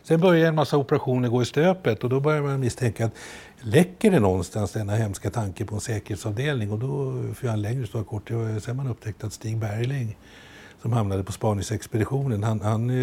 [0.03, 3.15] Sen började en massa operationer gå i stöpet och då började man misstänka att
[3.63, 6.73] läcker det någonstans denna hemska tanke på en säkerhetsavdelning?
[6.73, 10.17] Och då, för en längre historia kort, det var sen man upptäckte att Stig Bergling
[10.83, 12.43] som hamnade på spaningsexpeditionen.
[12.43, 12.97] Han, han eh,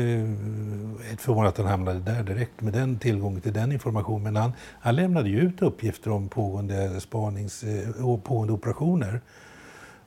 [1.12, 4.24] är förvånad att han hamnade där direkt med den tillgången till den informationen.
[4.24, 9.22] Men han, han lämnade ju ut uppgifter om pågående, spanings, eh, pågående operationer.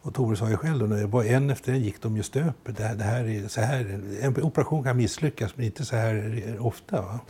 [0.03, 2.77] Och Tore sa ju själv då, var en efter en gick de ju stöpet.
[2.77, 6.57] Det här, det här är, så här, en operation kan misslyckas men inte så här
[6.61, 7.03] ofta.
[7.03, 7.21] Va?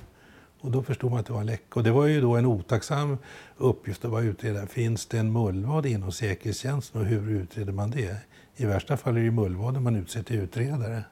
[0.62, 1.74] Och då förstod man att det var en läcka.
[1.74, 3.18] Och det var ju då en otacksam
[3.56, 4.66] uppgift att vara utredare.
[4.66, 8.16] Finns det en mullvad inom säkerhetstjänsten och hur utreder man det?
[8.56, 11.04] I värsta fall är det ju mullvaden man utser till utredare.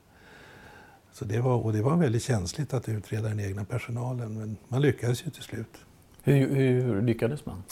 [1.12, 4.82] Så det var, och det var väldigt känsligt att utreda den egna personalen, men man
[4.82, 5.76] lyckades ju till slut.
[6.22, 7.62] Hur, hur lyckades man?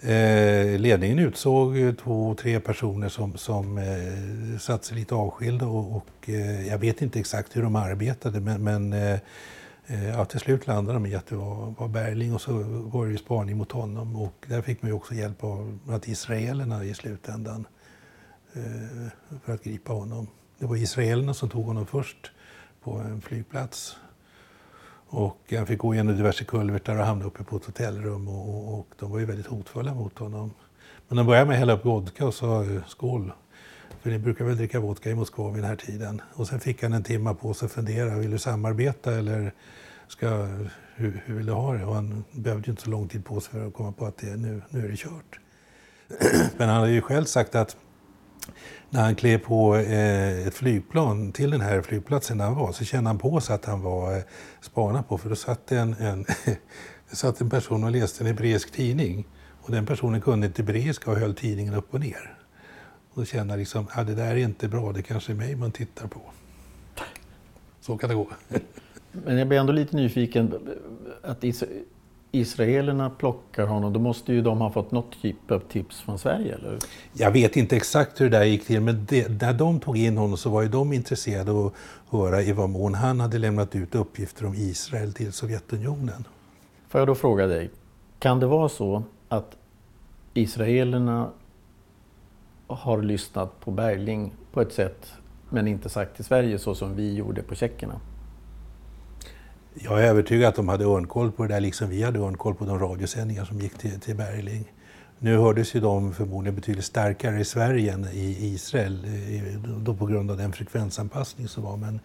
[0.00, 6.28] Eh, ledningen utsåg två, tre personer som, som eh, satt sig lite avskilda och, och
[6.28, 9.18] eh, jag vet inte exakt hur de arbetade men, men eh,
[9.86, 13.06] Eh, ja, till slut landade de i att det var, var Berling och så var
[13.06, 16.84] det ju spaning mot honom och där fick man ju också hjälp av att israelerna
[16.84, 17.66] i slutändan
[18.54, 20.26] Eh, för att gripa honom.
[20.58, 22.30] Det var israelerna som tog honom först
[22.82, 23.96] på en flygplats.
[25.08, 28.78] Och han fick gå igenom diverse kulvertar och hamna uppe på ett hotellrum och, och,
[28.78, 30.50] och, de var ju väldigt hotfulla mot honom.
[31.08, 33.32] Men de började med att hälla upp vodka och sa eh, skål.
[34.02, 36.22] För ni brukar väl dricka vodka i Moskva vid den här tiden.
[36.34, 38.18] Och sen fick han en timme på sig att fundera.
[38.18, 39.52] Vill du samarbeta eller
[40.08, 40.28] ska,
[40.94, 41.84] hur, hur vill du ha det?
[41.84, 44.16] Och han behövde ju inte så lång tid på sig för att komma på att
[44.16, 45.40] det, nu, nu är det kört.
[46.56, 47.76] Men han hade ju själv sagt att
[48.90, 52.84] när han klev på eh, ett flygplan till den här flygplatsen där han var så
[52.84, 54.22] kände han på sig att han var eh,
[54.60, 56.24] spanad på för då satt en, en,
[57.10, 59.28] det satt en person och läste en hebreisk tidning
[59.62, 62.41] och den personen kunde inte hebreiska och höll tidningen upp och ner.
[63.14, 66.06] Och han liksom, ah, det där är inte bra, det kanske är mig man tittar
[66.06, 66.20] på.
[67.80, 68.28] Så kan det gå.
[69.12, 70.54] Men jag blir ändå lite nyfiken.
[71.22, 71.44] Att
[72.32, 76.54] israelerna plockar honom, då måste ju de ha fått något typ av tips från Sverige?
[76.54, 76.78] Eller?
[77.12, 80.16] Jag vet inte exakt hur det där gick till, men det, när de tog in
[80.16, 81.72] honom så var ju de intresserade av att
[82.10, 86.24] höra i vad mån han hade lämnat ut uppgifter om Israel till Sovjetunionen.
[86.88, 87.70] Får jag då fråga dig,
[88.18, 89.56] kan det vara så att
[90.34, 91.30] israelerna
[92.74, 95.12] har lyssnat på Bergling på ett sätt
[95.50, 98.00] men inte sagt till Sverige så som vi gjorde på tjeckerna?
[99.74, 102.64] Jag är övertygad att de hade örnkoll på det där, liksom vi hade örnkoll på
[102.64, 104.72] de radiosändningar som gick till, till Bergling.
[105.18, 109.06] Nu hördes ju de förmodligen betydligt starkare i Sverige än i Israel,
[109.78, 111.76] då på grund av den frekvensanpassning som var.
[111.76, 112.00] Men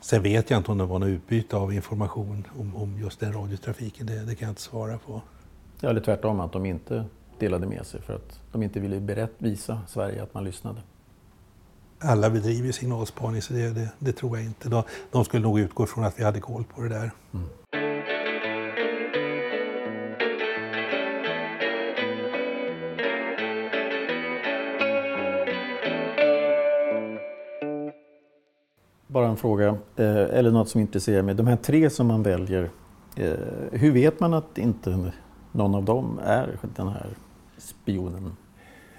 [0.00, 3.32] sen vet jag inte om det var något utbyte av information om, om just den
[3.32, 5.22] radiotrafiken, det, det kan jag inte svara på.
[5.80, 7.04] Ja, eller tvärtom, att de inte
[7.40, 10.80] delade med sig för att de inte ville berätt, visa Sverige att man lyssnade
[12.00, 14.68] alla bedriver signalspaning så det, det, det, tror jag inte.
[14.68, 17.10] De, de skulle nog utgå från att vi hade koll på det där.
[17.34, 17.48] Mm.
[29.06, 31.34] Bara en fråga, eh, eller något som intresserar mig.
[31.34, 32.70] De här tre som man väljer,
[33.16, 33.32] eh,
[33.72, 35.12] hur vet man att inte
[35.52, 37.08] någon av dem är den här
[37.58, 38.36] spionen?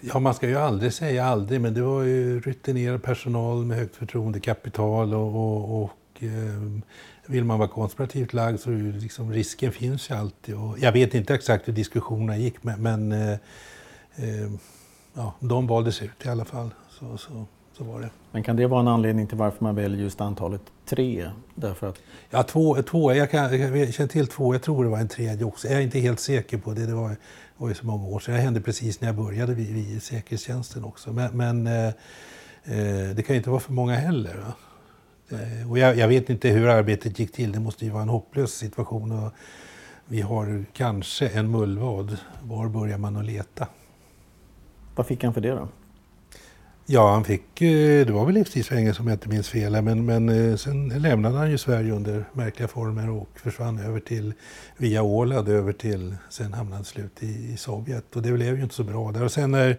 [0.01, 3.95] Ja, man ska ju aldrig säga aldrig, men det var ju rutinerad personal med högt
[3.95, 6.81] förtroendekapital och, och, och eh,
[7.25, 10.55] vill man vara konspirativt lagd så liksom, risken finns ju alltid.
[10.55, 13.37] Och jag vet inte exakt hur diskussionerna gick, men, men eh,
[14.15, 14.51] eh,
[15.13, 16.69] ja, de valdes ut i alla fall.
[16.89, 17.45] Så, så,
[17.79, 18.09] så var det.
[18.31, 21.29] Men kan det vara en anledning till varför man väljer just antalet tre?
[21.55, 22.01] Därför att...
[22.29, 25.45] Ja, två, två jag, kan, jag känner till två, jag tror det var en tredje
[25.45, 25.67] också.
[25.67, 26.85] Jag är inte helt säker på det.
[26.85, 27.17] Det var det
[27.57, 28.33] var ju så många år sedan.
[28.33, 31.13] Det hände precis när jag började vid, vid säkerhetstjänsten också.
[31.13, 34.35] Men, men eh, eh det kan ju inte vara för många heller.
[34.37, 34.53] Va?
[35.37, 37.51] Eh, och jag, jag, vet inte hur arbetet gick till.
[37.51, 39.11] Det måste ju vara en hopplös situation.
[39.11, 39.33] Och
[40.05, 42.17] vi har kanske en mullvad.
[42.43, 43.67] Var börjar man att leta?
[44.95, 45.67] Vad fick han för det då?
[46.91, 49.81] Ja, han fick, eh, det var väl livstidsfängelse om jag inte minns fel.
[49.81, 54.33] Men, men eh, sen lämnade han ju Sverige under märkliga former och försvann över till,
[54.77, 58.15] via Åland över till, sen hamnade han slut i, i Sovjet.
[58.15, 59.23] Och det blev ju inte så bra där.
[59.23, 59.77] Och sen när,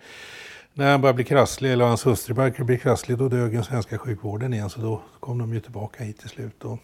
[0.74, 3.98] när han började bli krasslig, eller hans hustru började bli krasslig, då dög den svenska
[3.98, 4.70] sjukvården igen.
[4.70, 6.64] Så då kom de ju tillbaka hit till slut.
[6.64, 6.78] Och,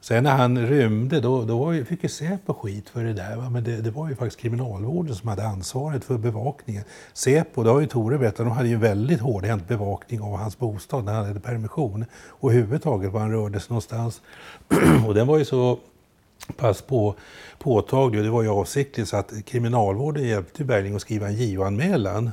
[0.00, 3.36] Sen när han rymde, då, då fick ju Säpo skit för det där.
[3.36, 3.50] Va?
[3.50, 6.84] Men det, det, var ju faktiskt kriminalvården som hade ansvaret för bevakningen.
[7.12, 11.04] Säpo, det har ju Tore berättat, de hade ju väldigt hårdhänt bevakning av hans bostad
[11.04, 12.04] när han hade permission.
[12.28, 14.20] Och överhuvudtaget var han rörde sig någonstans.
[15.06, 15.78] och den var ju så
[16.56, 17.14] pass på,
[17.58, 22.30] påtaglig, och det var ju avsiktligt, så att kriminalvården hjälpte Bergling att skriva en JO-anmälan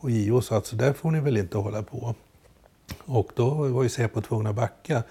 [0.00, 2.14] Och JO sa att så där får ni väl inte hålla på.
[3.04, 5.02] Och då var ju Säpo tvungna att backa.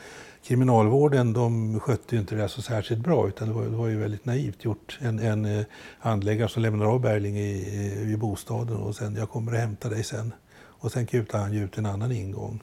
[0.43, 3.99] Kriminalvården de skötte ju inte det så särskilt bra utan det var, det var ju
[3.99, 4.99] väldigt naivt gjort.
[5.01, 5.65] En, en eh,
[5.99, 9.89] handläggare som lämnar av Berling i, i, i bostaden och sen jag kommer och hämta
[9.89, 10.33] dig sen.
[10.59, 12.61] Och sen kutade han ju ut en annan ingång.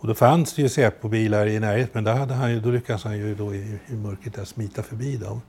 [0.00, 3.04] Och då fanns det ju Säpo-bilar i närheten men då, hade han ju, då lyckades
[3.04, 5.40] han ju då i, i mörkret där smita förbi dem.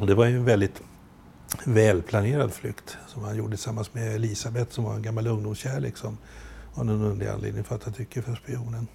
[0.00, 0.82] Och det var ju en väldigt
[1.64, 6.18] välplanerad flykt som han gjorde tillsammans med Elisabeth som var en gammal ungdomskärlek som
[6.74, 8.86] av någon underlig anledning fattade tycke för spionen.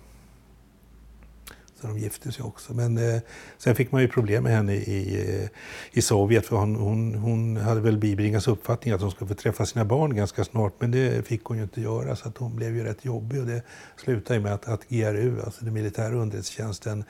[1.83, 2.73] Så de gifte sig också.
[2.73, 3.21] Men eh,
[3.57, 5.49] sen fick man ju problem med henne i, eh,
[5.91, 9.65] i Sovjet för hon, hon, hon hade väl bibringats uppfattning att hon skulle få träffa
[9.65, 12.75] sina barn ganska snart men det fick hon ju inte göra så att hon blev
[12.75, 13.61] ju rätt jobbig och det
[13.95, 17.03] slutade med att, att GRU, alltså den militära underrättelsetjänsten,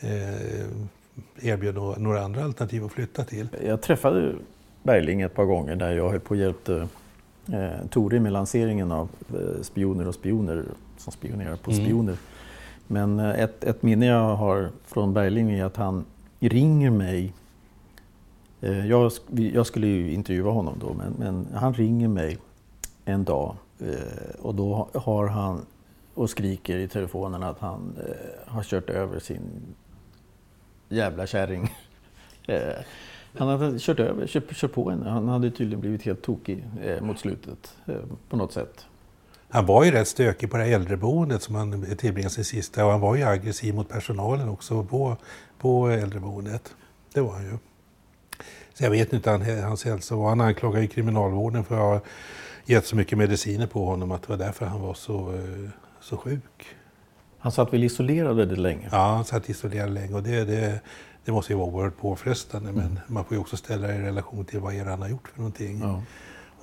[0.00, 0.66] eh,
[1.40, 3.48] erbjöd några andra alternativ att flytta till.
[3.64, 4.34] Jag träffade
[4.82, 6.88] Bergling ett par gånger där jag höll på och hjälpte
[7.52, 10.64] eh, Tore med lanseringen av eh, Spioner och spioner
[10.98, 11.84] som spionerar på mm.
[11.84, 12.16] spioner.
[12.92, 16.04] Men eh, ett, ett minne jag har från Bergling är att han
[16.40, 17.32] ringer mig.
[18.60, 22.38] Eh, jag, jag, skulle ju intervjua honom då, men, men han ringer mig
[23.04, 25.66] en dag eh, och då har han
[26.14, 27.98] och skriker i telefonen att han
[28.46, 29.42] har kört över sin
[30.88, 31.74] jävla kärring.
[33.38, 35.10] Han hade kört över, kört, kört på henne.
[35.10, 36.64] Han hade tydligen blivit helt tokig
[37.00, 37.76] mot slutet
[38.28, 38.86] på något sätt.
[39.52, 42.90] Han var ju rätt stökig på det här äldreboendet som han tillbringade sin sista och
[42.90, 45.16] han var ju aggressiv mot personalen också på,
[45.58, 46.74] på äldreboendet.
[47.14, 47.58] Det var han ju.
[48.74, 50.28] Så jag vet inte han, hans hälsa var.
[50.28, 52.00] Han anklagade ju kriminalvården för att ha
[52.64, 55.68] gett så mycket mediciner på honom att det var därför han var så, eh,
[56.00, 56.66] så sjuk.
[57.38, 58.88] Han satt väl isolerad väldigt länge?
[58.92, 60.80] Ja, han satt isolerad länge och det, det,
[61.24, 62.82] det måste ju vara oerhört påfrestande mm.
[62.84, 65.38] men man får ju också ställa det i relation till vad han har gjort för
[65.38, 65.80] någonting.
[65.82, 66.02] Ja.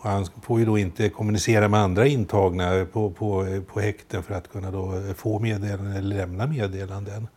[0.01, 4.33] Och han får ju då inte kommunicera med andra intagna på, på, på häkten för
[4.33, 7.27] att kunna då få meddelanden eller lämna meddelanden.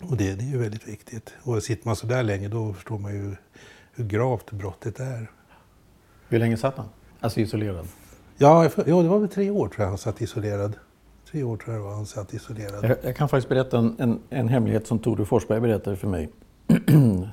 [0.00, 1.34] Och det, det är ju väldigt viktigt.
[1.42, 3.36] Och sitter man så där länge då förstår man ju
[3.94, 5.30] hur gravt brottet är.
[6.28, 6.86] Hur länge satt han?
[7.20, 7.88] Alltså isolerad?
[8.36, 10.76] Ja, ja det var väl tre år tror jag han satt isolerad
[11.32, 12.84] tre år tror jag var han satt isolerad.
[12.84, 16.28] Jag, jag kan faktiskt berätta en, en, en, hemlighet som Tore Forsberg berättade för mig.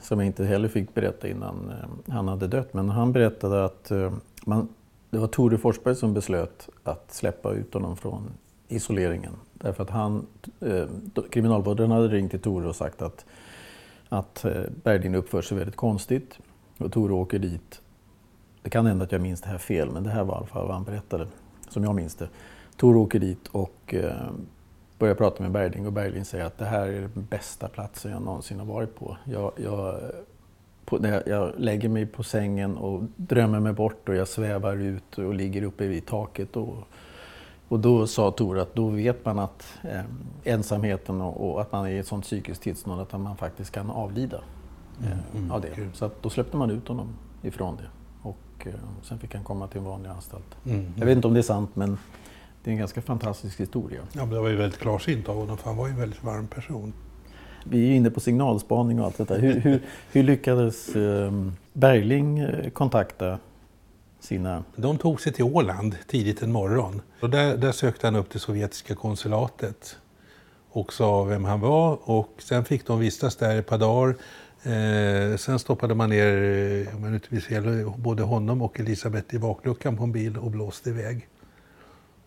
[0.10, 2.74] som jag inte heller fick berätta innan eh, han hade dött.
[2.74, 4.14] Men han berättade att eh,
[4.46, 4.68] man,
[5.10, 8.32] det var Tore Forsberg som beslöt att släppa ut honom från
[8.68, 9.34] isoleringen.
[9.54, 10.26] Därför att han,
[10.60, 10.86] eh,
[11.32, 13.26] kriminalvården hade ringt till Tore och sagt att,
[14.10, 16.40] att eh, Bergling uppför sig väldigt konstigt.
[16.78, 17.82] Och Tore åker dit.
[18.62, 20.46] Det kan hända att jag minns det här fel, men det här var i alla
[20.46, 21.28] fall vad han berättade,
[21.70, 22.30] som jag minns det.
[22.78, 24.30] Tore åker dit och eh,
[25.00, 28.22] börjar prata med Bergling och Bergling säger att det här är den bästa platsen jag
[28.22, 29.18] någonsin har varit på.
[29.24, 30.00] Jag, jag,
[30.86, 35.34] på, jag, lägger mig på sängen och drömmer mig bort och jag svävar ut och
[35.34, 36.58] ligger uppe vid taket.
[36.58, 36.76] Och,
[37.68, 40.02] och då sa Tor att då vet man att eh,
[40.44, 43.90] ensamheten och, och, att man är i ett sånt psykiskt tillstånd att man faktiskt kan
[43.90, 44.42] avlida
[45.02, 45.90] eh, mm, mm av det.
[45.94, 47.08] Så då släppte man ut honom
[47.42, 47.90] ifrån det.
[48.22, 50.58] Och eh, sen fick han komma till en vanlig anstalt.
[50.66, 51.98] Mm, jag vet inte om det är sant men
[52.70, 54.00] det är en ganska fantastisk historia.
[54.14, 56.24] Ja, men det var ju väldigt klarsynt av honom för han var ju en väldigt
[56.24, 56.94] varm person.
[57.64, 59.36] Vi är inne på signalspaning och allt detta.
[59.36, 61.32] Hur, hur, hur lyckades eh,
[61.74, 63.40] Bergling eh, kontakta
[64.20, 64.64] sina...
[64.76, 67.02] De tog sig till Åland tidigt en morgon.
[67.22, 69.98] Och där, där sökte han upp det sovjetiska konsulatet
[70.72, 72.00] och sa vem han var.
[72.10, 74.16] Och sen fick de vistas där ett par dagar.
[74.64, 76.34] Eh, sen stoppade man ner
[76.88, 80.52] eh, om jag inte fel, både honom och Elisabeth i bakluckan på en bil och
[80.52, 81.28] blåste iväg.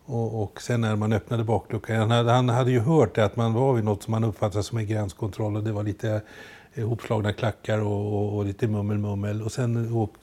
[0.05, 3.53] Och, och, sen när man öppnade bakluckan, han hade, han hade ju hört att man
[3.53, 6.21] var vid något som man uppfattade som en gränskontroll och det var lite
[6.73, 9.41] eh, hopslagna klackar och, och, och lite mummel-mummel.
[9.41, 10.15] Och sen och,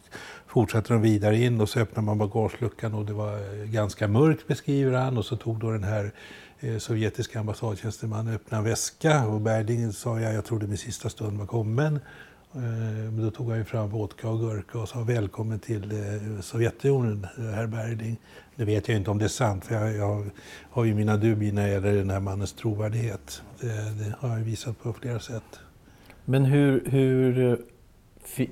[0.51, 4.47] fortsatte de vidare in och så öppnade man bagageluckan och det var eh, ganska mörkt
[4.47, 5.19] beskriver han.
[5.19, 6.13] Och så tog då den här
[6.61, 11.39] eh, sovjetiska ambassadtjänstemannen öppna en väska och Berding sa jag, jag trodde min sista stund
[11.39, 12.01] var kommen.
[12.55, 12.61] Eh,
[13.13, 17.27] men då tog han ju fram vodka och gurka och sa välkommen till eh, Sovjetunionen,
[17.37, 18.17] herr Bergling.
[18.55, 20.31] Nu vet jag inte om det är sant, för jag, jag
[20.71, 23.43] har ju mina dubier när det gäller den här mannens trovärdighet.
[23.61, 25.61] Det, det har jag visat på flera sätt.
[26.25, 27.59] Men hur, hur,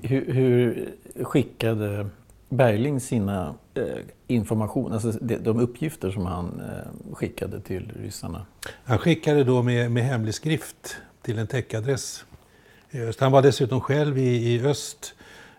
[0.03, 0.89] hur, hur
[1.23, 2.09] skickade
[2.49, 3.83] Bergling sina eh,
[4.27, 8.47] information, alltså de, de uppgifter som han eh, skickade till ryssarna?
[8.85, 12.25] Han skickade då med, med hemlig skrift till en täckadress
[12.91, 13.21] i öst.
[13.21, 15.15] Han var dessutom själv i, i öst,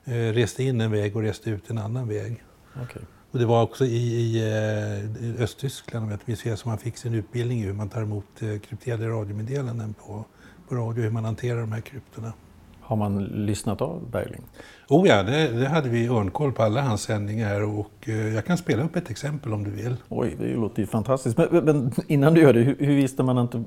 [0.05, 2.43] eh, reste in en väg och reste ut en annan väg.
[2.83, 3.01] Okay.
[3.31, 6.77] Och det var också i, i, i eh, Östtyskland om jag inte minns som han
[6.77, 10.25] fick sin utbildning i hur man tar emot eh, krypterade radiomeddelanden på,
[10.69, 12.33] på radio, hur man hanterar de här kryptorna.
[12.81, 14.41] Har man lyssnat av Bergling?
[14.87, 18.57] Oh ja, det, det hade vi örnkoll på alla hans sändningar och eh, jag kan
[18.57, 19.95] spela upp ett exempel om du vill.
[20.09, 21.37] Oj, det låter ju fantastiskt.
[21.37, 23.63] Men, men innan du gör det, hur, hur, visste man inte...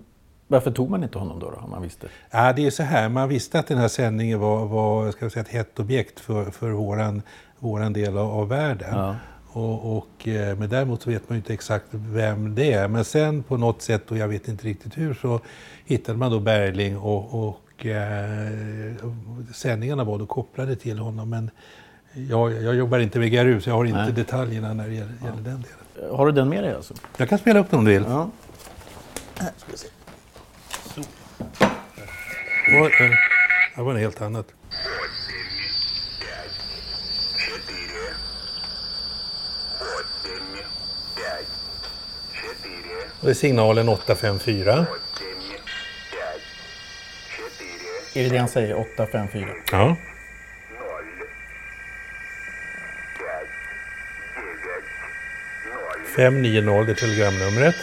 [0.52, 2.06] Varför tog man inte honom då, då om man visste?
[2.30, 5.42] Ja, det är så här, man visste att den här sändningen var, var ska säga,
[5.42, 7.22] ett hett objekt för, för våran,
[7.58, 8.98] våran del av, av världen.
[8.98, 9.16] Ja.
[9.52, 12.88] Och, och, eh, men däremot så vet man ju inte exakt vem det är.
[12.88, 15.40] Men sen på något sätt, och jag vet inte riktigt hur, så
[15.84, 18.48] hittade man då Bergling och, och eh,
[19.54, 21.30] sändningarna var då kopplade till honom.
[21.30, 21.50] Men
[22.12, 24.12] jag, jag jobbar inte med GRU så jag har inte Nej.
[24.12, 25.26] detaljerna när det gäller, ja.
[25.26, 26.16] gäller, den delen.
[26.16, 26.94] Har du den med dig alltså?
[27.16, 28.04] Jag kan spela upp den om du vill.
[28.08, 28.30] Ja.
[32.66, 34.46] Det var något helt annat.
[43.20, 44.86] Och det är signalen 854.
[48.14, 48.78] Är det det han säger?
[48.78, 49.48] 854?
[49.72, 49.96] Ja.
[56.16, 57.76] Fem nio noll, det är telegramnumret.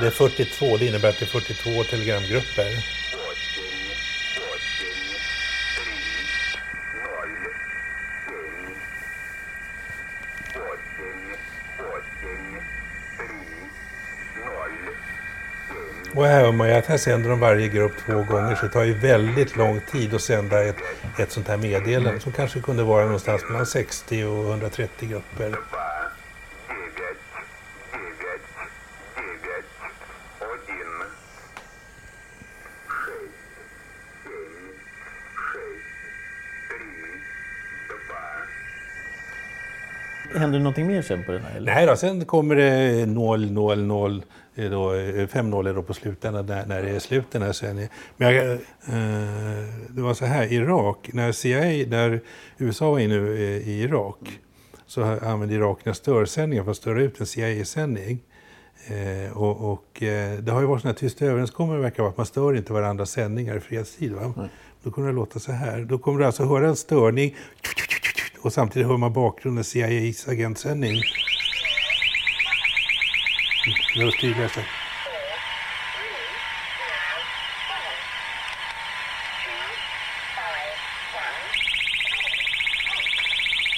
[0.00, 2.66] Det är 42, det innebär att det är 42 telegramgrupper.
[16.14, 18.72] Och här hör man ju att här sänder de varje grupp två gånger så det
[18.72, 20.76] tar ju väldigt lång tid att sända ett,
[21.18, 25.54] ett sånt här meddelande som kanske kunde vara någonstans mellan 60 och 130 grupper.
[40.34, 41.56] Händer det någonting mer sen på den här?
[41.56, 41.74] Eller?
[41.74, 44.22] Nej då, sen kommer det 0, 0, 0
[44.54, 47.90] då, 5-0 är då på slutändan när, när det är slut den här sändningen.
[48.16, 48.58] Men jag, eh,
[49.88, 52.20] det var så här, Irak, när CIA, när
[52.58, 54.40] USA var inne i Irak
[54.86, 58.20] så använde Irak störsändningar för att störa ut en CIA-sändning.
[58.86, 62.26] Eh, och, och eh, det har ju varit sådana tysta överenskommelser verkar vara att man
[62.26, 64.12] stör inte varandras sändningar i fredstid.
[64.12, 64.32] Va?
[64.36, 64.48] Mm.
[64.82, 65.80] Då kommer det låta så här.
[65.80, 67.36] Då kommer du alltså höra en störning
[68.44, 70.90] och samtidigt hör man bakgrunden CIAs agentsändning.
[70.90, 71.04] Mm,
[73.96, 74.58] det var tydligast.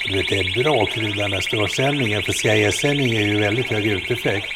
[0.07, 3.67] Du vet, det är bra att krydda den här störsändningen, för CIA-sändning är ju väldigt
[3.67, 4.49] hög uteffekt.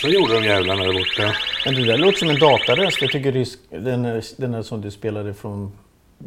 [0.00, 1.36] Så gjorde de jävlarna där borta.
[1.64, 3.02] Men det där låter som en dataröst.
[3.02, 3.32] Jag tycker
[3.70, 5.72] den, den är som du spelade från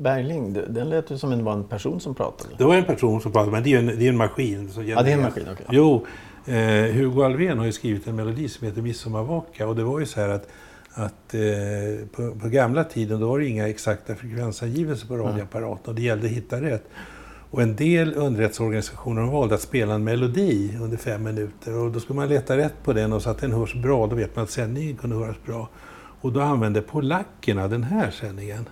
[0.02, 2.50] Bergling, den lät ju som en, var en person som pratade.
[2.58, 4.70] Det var en person som pratade, men det är en, det är en maskin.
[4.86, 5.54] ja, det är en maskin, okej.
[5.54, 5.66] Okay.
[5.70, 6.06] Jo,
[6.46, 10.06] eh, Hugo Alvén har ju skrivit en melodi som heter Midsommarvaka och det var ju
[10.06, 10.48] så här att,
[10.94, 11.41] att eh,
[12.16, 16.26] på, på, gamla tiden då var det inga exakta frekvensangivelser på radioapparaten och det gällde
[16.26, 16.84] att hitta rätt.
[17.52, 22.20] Och en del underrättelseorganisationer valde att spela en melodi under fem minuter och då skulle
[22.20, 24.52] man leta rätt på den och så att den hörs bra, då vet man att
[24.52, 25.70] sändningen kunde höras bra.
[26.22, 28.66] Och då använde polackerna den här sändningen.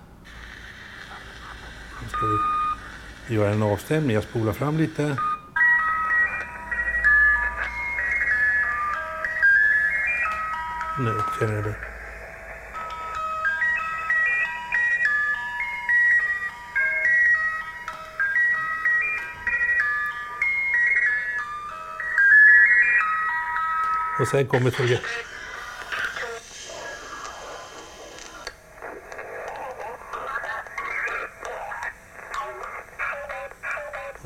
[2.02, 4.14] Nu ska vi göra en avstämning.
[4.14, 5.16] Jag spolar fram lite.
[10.98, 11.74] Nu känner du.
[24.20, 25.00] Och sen kommer Torge.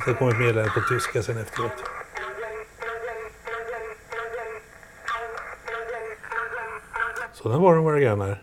[0.07, 1.72] Det kom ett meddelande på tyska sen efteråt.
[7.34, 8.42] Sådana var de våra grannar.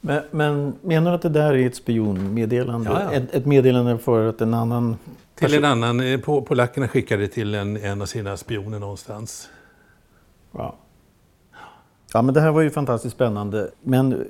[0.00, 2.90] Men, men, menar du att det där är ett spionmeddelande?
[2.90, 3.12] Ja, ja.
[3.12, 4.96] Ett, ett, meddelande för att en annan...
[5.34, 6.00] Till en annan.
[6.00, 9.48] Eh, på, polackerna skickade till en, en av sina spioner någonstans.
[10.50, 10.74] Wow.
[12.12, 13.70] Ja, men det här var ju fantastiskt spännande.
[13.80, 14.26] Men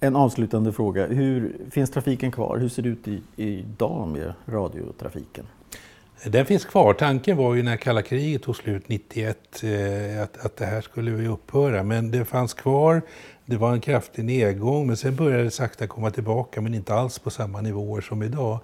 [0.00, 1.06] en avslutande fråga.
[1.06, 2.58] Hur, finns trafiken kvar?
[2.58, 5.46] Hur ser det ut i, idag med radiotrafiken?
[6.24, 6.94] Den finns kvar.
[6.94, 11.10] Tanken var ju när kalla kriget tog slut 91 eh, att, att det här skulle
[11.10, 11.82] ju upphöra.
[11.82, 13.02] Men det fanns kvar.
[13.46, 17.18] Det var en kraftig nedgång men sen började det sakta komma tillbaka men inte alls
[17.18, 18.60] på samma nivåer som idag.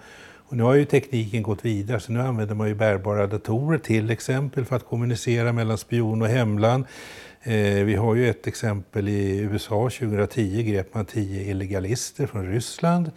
[0.49, 4.11] Och nu har ju tekniken gått vidare så nu använder man ju bärbara datorer till
[4.11, 6.85] exempel för att kommunicera mellan spion och hemland.
[7.43, 13.11] Eh, vi har ju ett exempel i USA 2010 grep man tio illegalister från Ryssland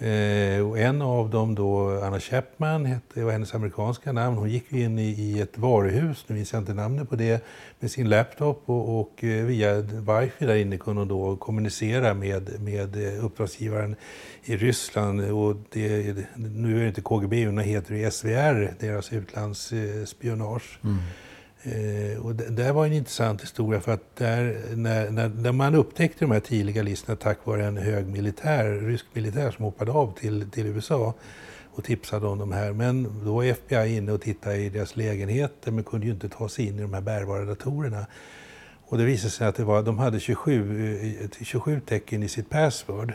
[0.00, 4.36] Eh, och en av dem då, Anna Chapman, hette, var hennes amerikanska namn.
[4.36, 7.44] Hon gick in i, i ett varuhus, nu minns jag inte namnet på det,
[7.80, 12.60] med sin laptop och, och eh, via wifi där inne kunde hon då kommunicera med,
[12.60, 13.96] med eh, uppdragsgivaren
[14.44, 15.20] i Ryssland.
[15.30, 20.78] Och det, nu är det inte KGB, utan heter det SVR, deras utlandsspionage.
[20.84, 20.98] Mm.
[21.72, 25.74] Eh, och det, det var en intressant historia för att där, när, när, när, man
[25.74, 30.14] upptäckte de här tidiga listorna tack vare en hög militär, rysk militär som hoppade av
[30.18, 31.14] till, till USA
[31.70, 32.72] och tipsade om de här.
[32.72, 36.48] Men då var FBI inne och tittade i deras lägenheter men kunde ju inte ta
[36.48, 38.06] sig in i de här bärbara datorerna.
[38.84, 42.50] Och det visade sig att det var, de hade 27, 27 eh, tecken i sitt
[42.50, 43.12] password.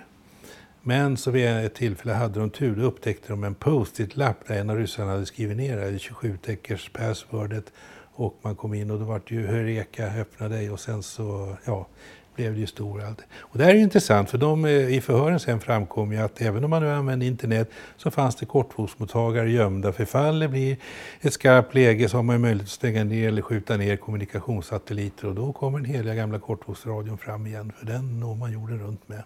[0.81, 4.69] Men så vid ett tillfälle hade de tur, då upptäckte de en post-it-lapp där en
[4.69, 7.71] av ryssarna hade skrivit ner det 27 teckers passwordet
[8.15, 11.55] och man kom in och då var det ju Heureka, öppna dig och sen så
[11.65, 11.87] ja,
[12.35, 13.21] blev det ju stor allt.
[13.35, 16.63] Och det här är intressant för de, eh, i förhören sen framkom ju att även
[16.63, 20.77] om man nu använde internet så fanns det kortvågsmottagare gömda för ifall det blir
[21.21, 25.35] ett skarpt läge så har man möjlighet att stänga ner eller skjuta ner kommunikationssatelliter och
[25.35, 29.23] då kommer den heliga gamla kortvågsradion fram igen för den når man jorden runt med.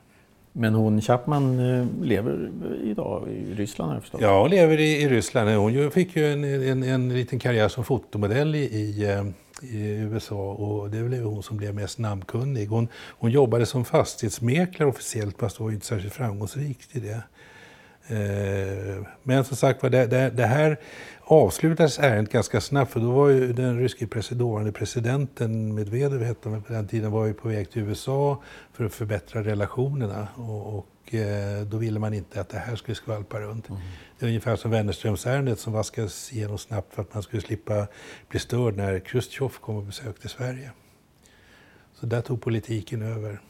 [0.60, 2.50] Men hon Chapman eh, lever
[2.84, 4.22] idag i Ryssland har jag förstått.
[4.22, 5.50] Ja, hon lever i, i Ryssland.
[5.50, 9.26] Hon fick ju en, en, en liten karriär som fotomodell i, i, eh,
[9.62, 12.68] i USA och det blev hon som blev mest namnkunnig.
[12.68, 17.24] Hon, hon jobbade som fastighetsmäklare officiellt fast var inte särskilt framgångsrik i det.
[18.10, 20.80] Eh, men som sagt var, det, det, det, här
[21.22, 26.74] avslutades ärendet ganska snabbt för då var ju den ryske dåvarande presidenten Medvedev hette på
[26.74, 28.42] den tiden var ju på väg till USA
[28.74, 32.96] för att förbättra relationerna och, och eh, då ville man inte att det här skulle
[32.96, 33.70] skvalpa runt.
[33.70, 33.82] Mm.
[34.20, 37.88] Det är ungefär som Wennerströmsärendet som vaskades igenom snabbt för att man skulle slippa
[38.30, 40.72] bli störd när Chrusjtjov kom och besökte Sverige.
[41.94, 43.42] Så där tog politiken över.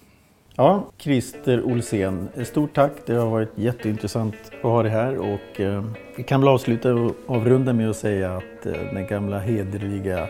[0.59, 2.91] Ja, Christer Olsén, stort tack.
[3.05, 5.83] Det har varit jätteintressant att ha dig här och eh,
[6.15, 10.27] vi kan väl avsluta och avrunda med att säga att eh, den gamla hederliga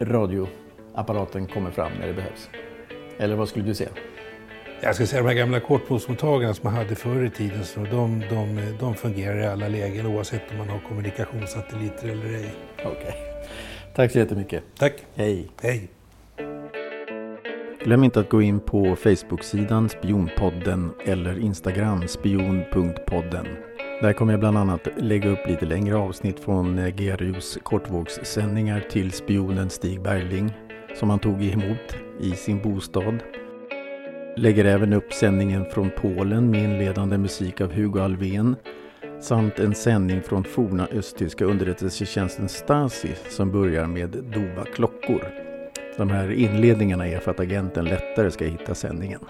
[0.00, 2.48] radioapparaten kommer fram när det behövs.
[3.18, 3.90] Eller vad skulle du säga?
[4.80, 8.22] Jag ska säga de här gamla kortvågsmottagarna som man hade förr i tiden, så de,
[8.30, 12.54] de, de fungerar i alla lägen oavsett om man har kommunikationssatelliter eller ej.
[12.78, 12.92] Okej.
[12.92, 13.12] Okay.
[13.94, 14.62] Tack så jättemycket.
[14.78, 14.92] Tack.
[15.14, 15.48] Hej.
[15.62, 15.88] Hej.
[17.84, 23.46] Glöm inte att gå in på Facebook-sidan Spionpodden eller Instagram spion.podden.
[24.02, 29.12] Där kommer jag bland annat lägga upp lite längre avsnitt från eh, GRUs kortvågssändningar till
[29.12, 30.52] spionen Stig Bergling
[30.94, 33.18] som han tog emot i sin bostad.
[34.36, 38.56] Lägger även upp sändningen från Polen med inledande musik av Hugo Alvén
[39.20, 45.51] samt en sändning från forna östtyska underrättelsetjänsten Stasi som börjar med dova klockor.
[45.96, 49.20] De här inledningarna är för att agenten lättare ska hitta sändningen.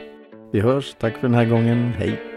[0.52, 2.31] Vi hörs, tack för den här gången, hej!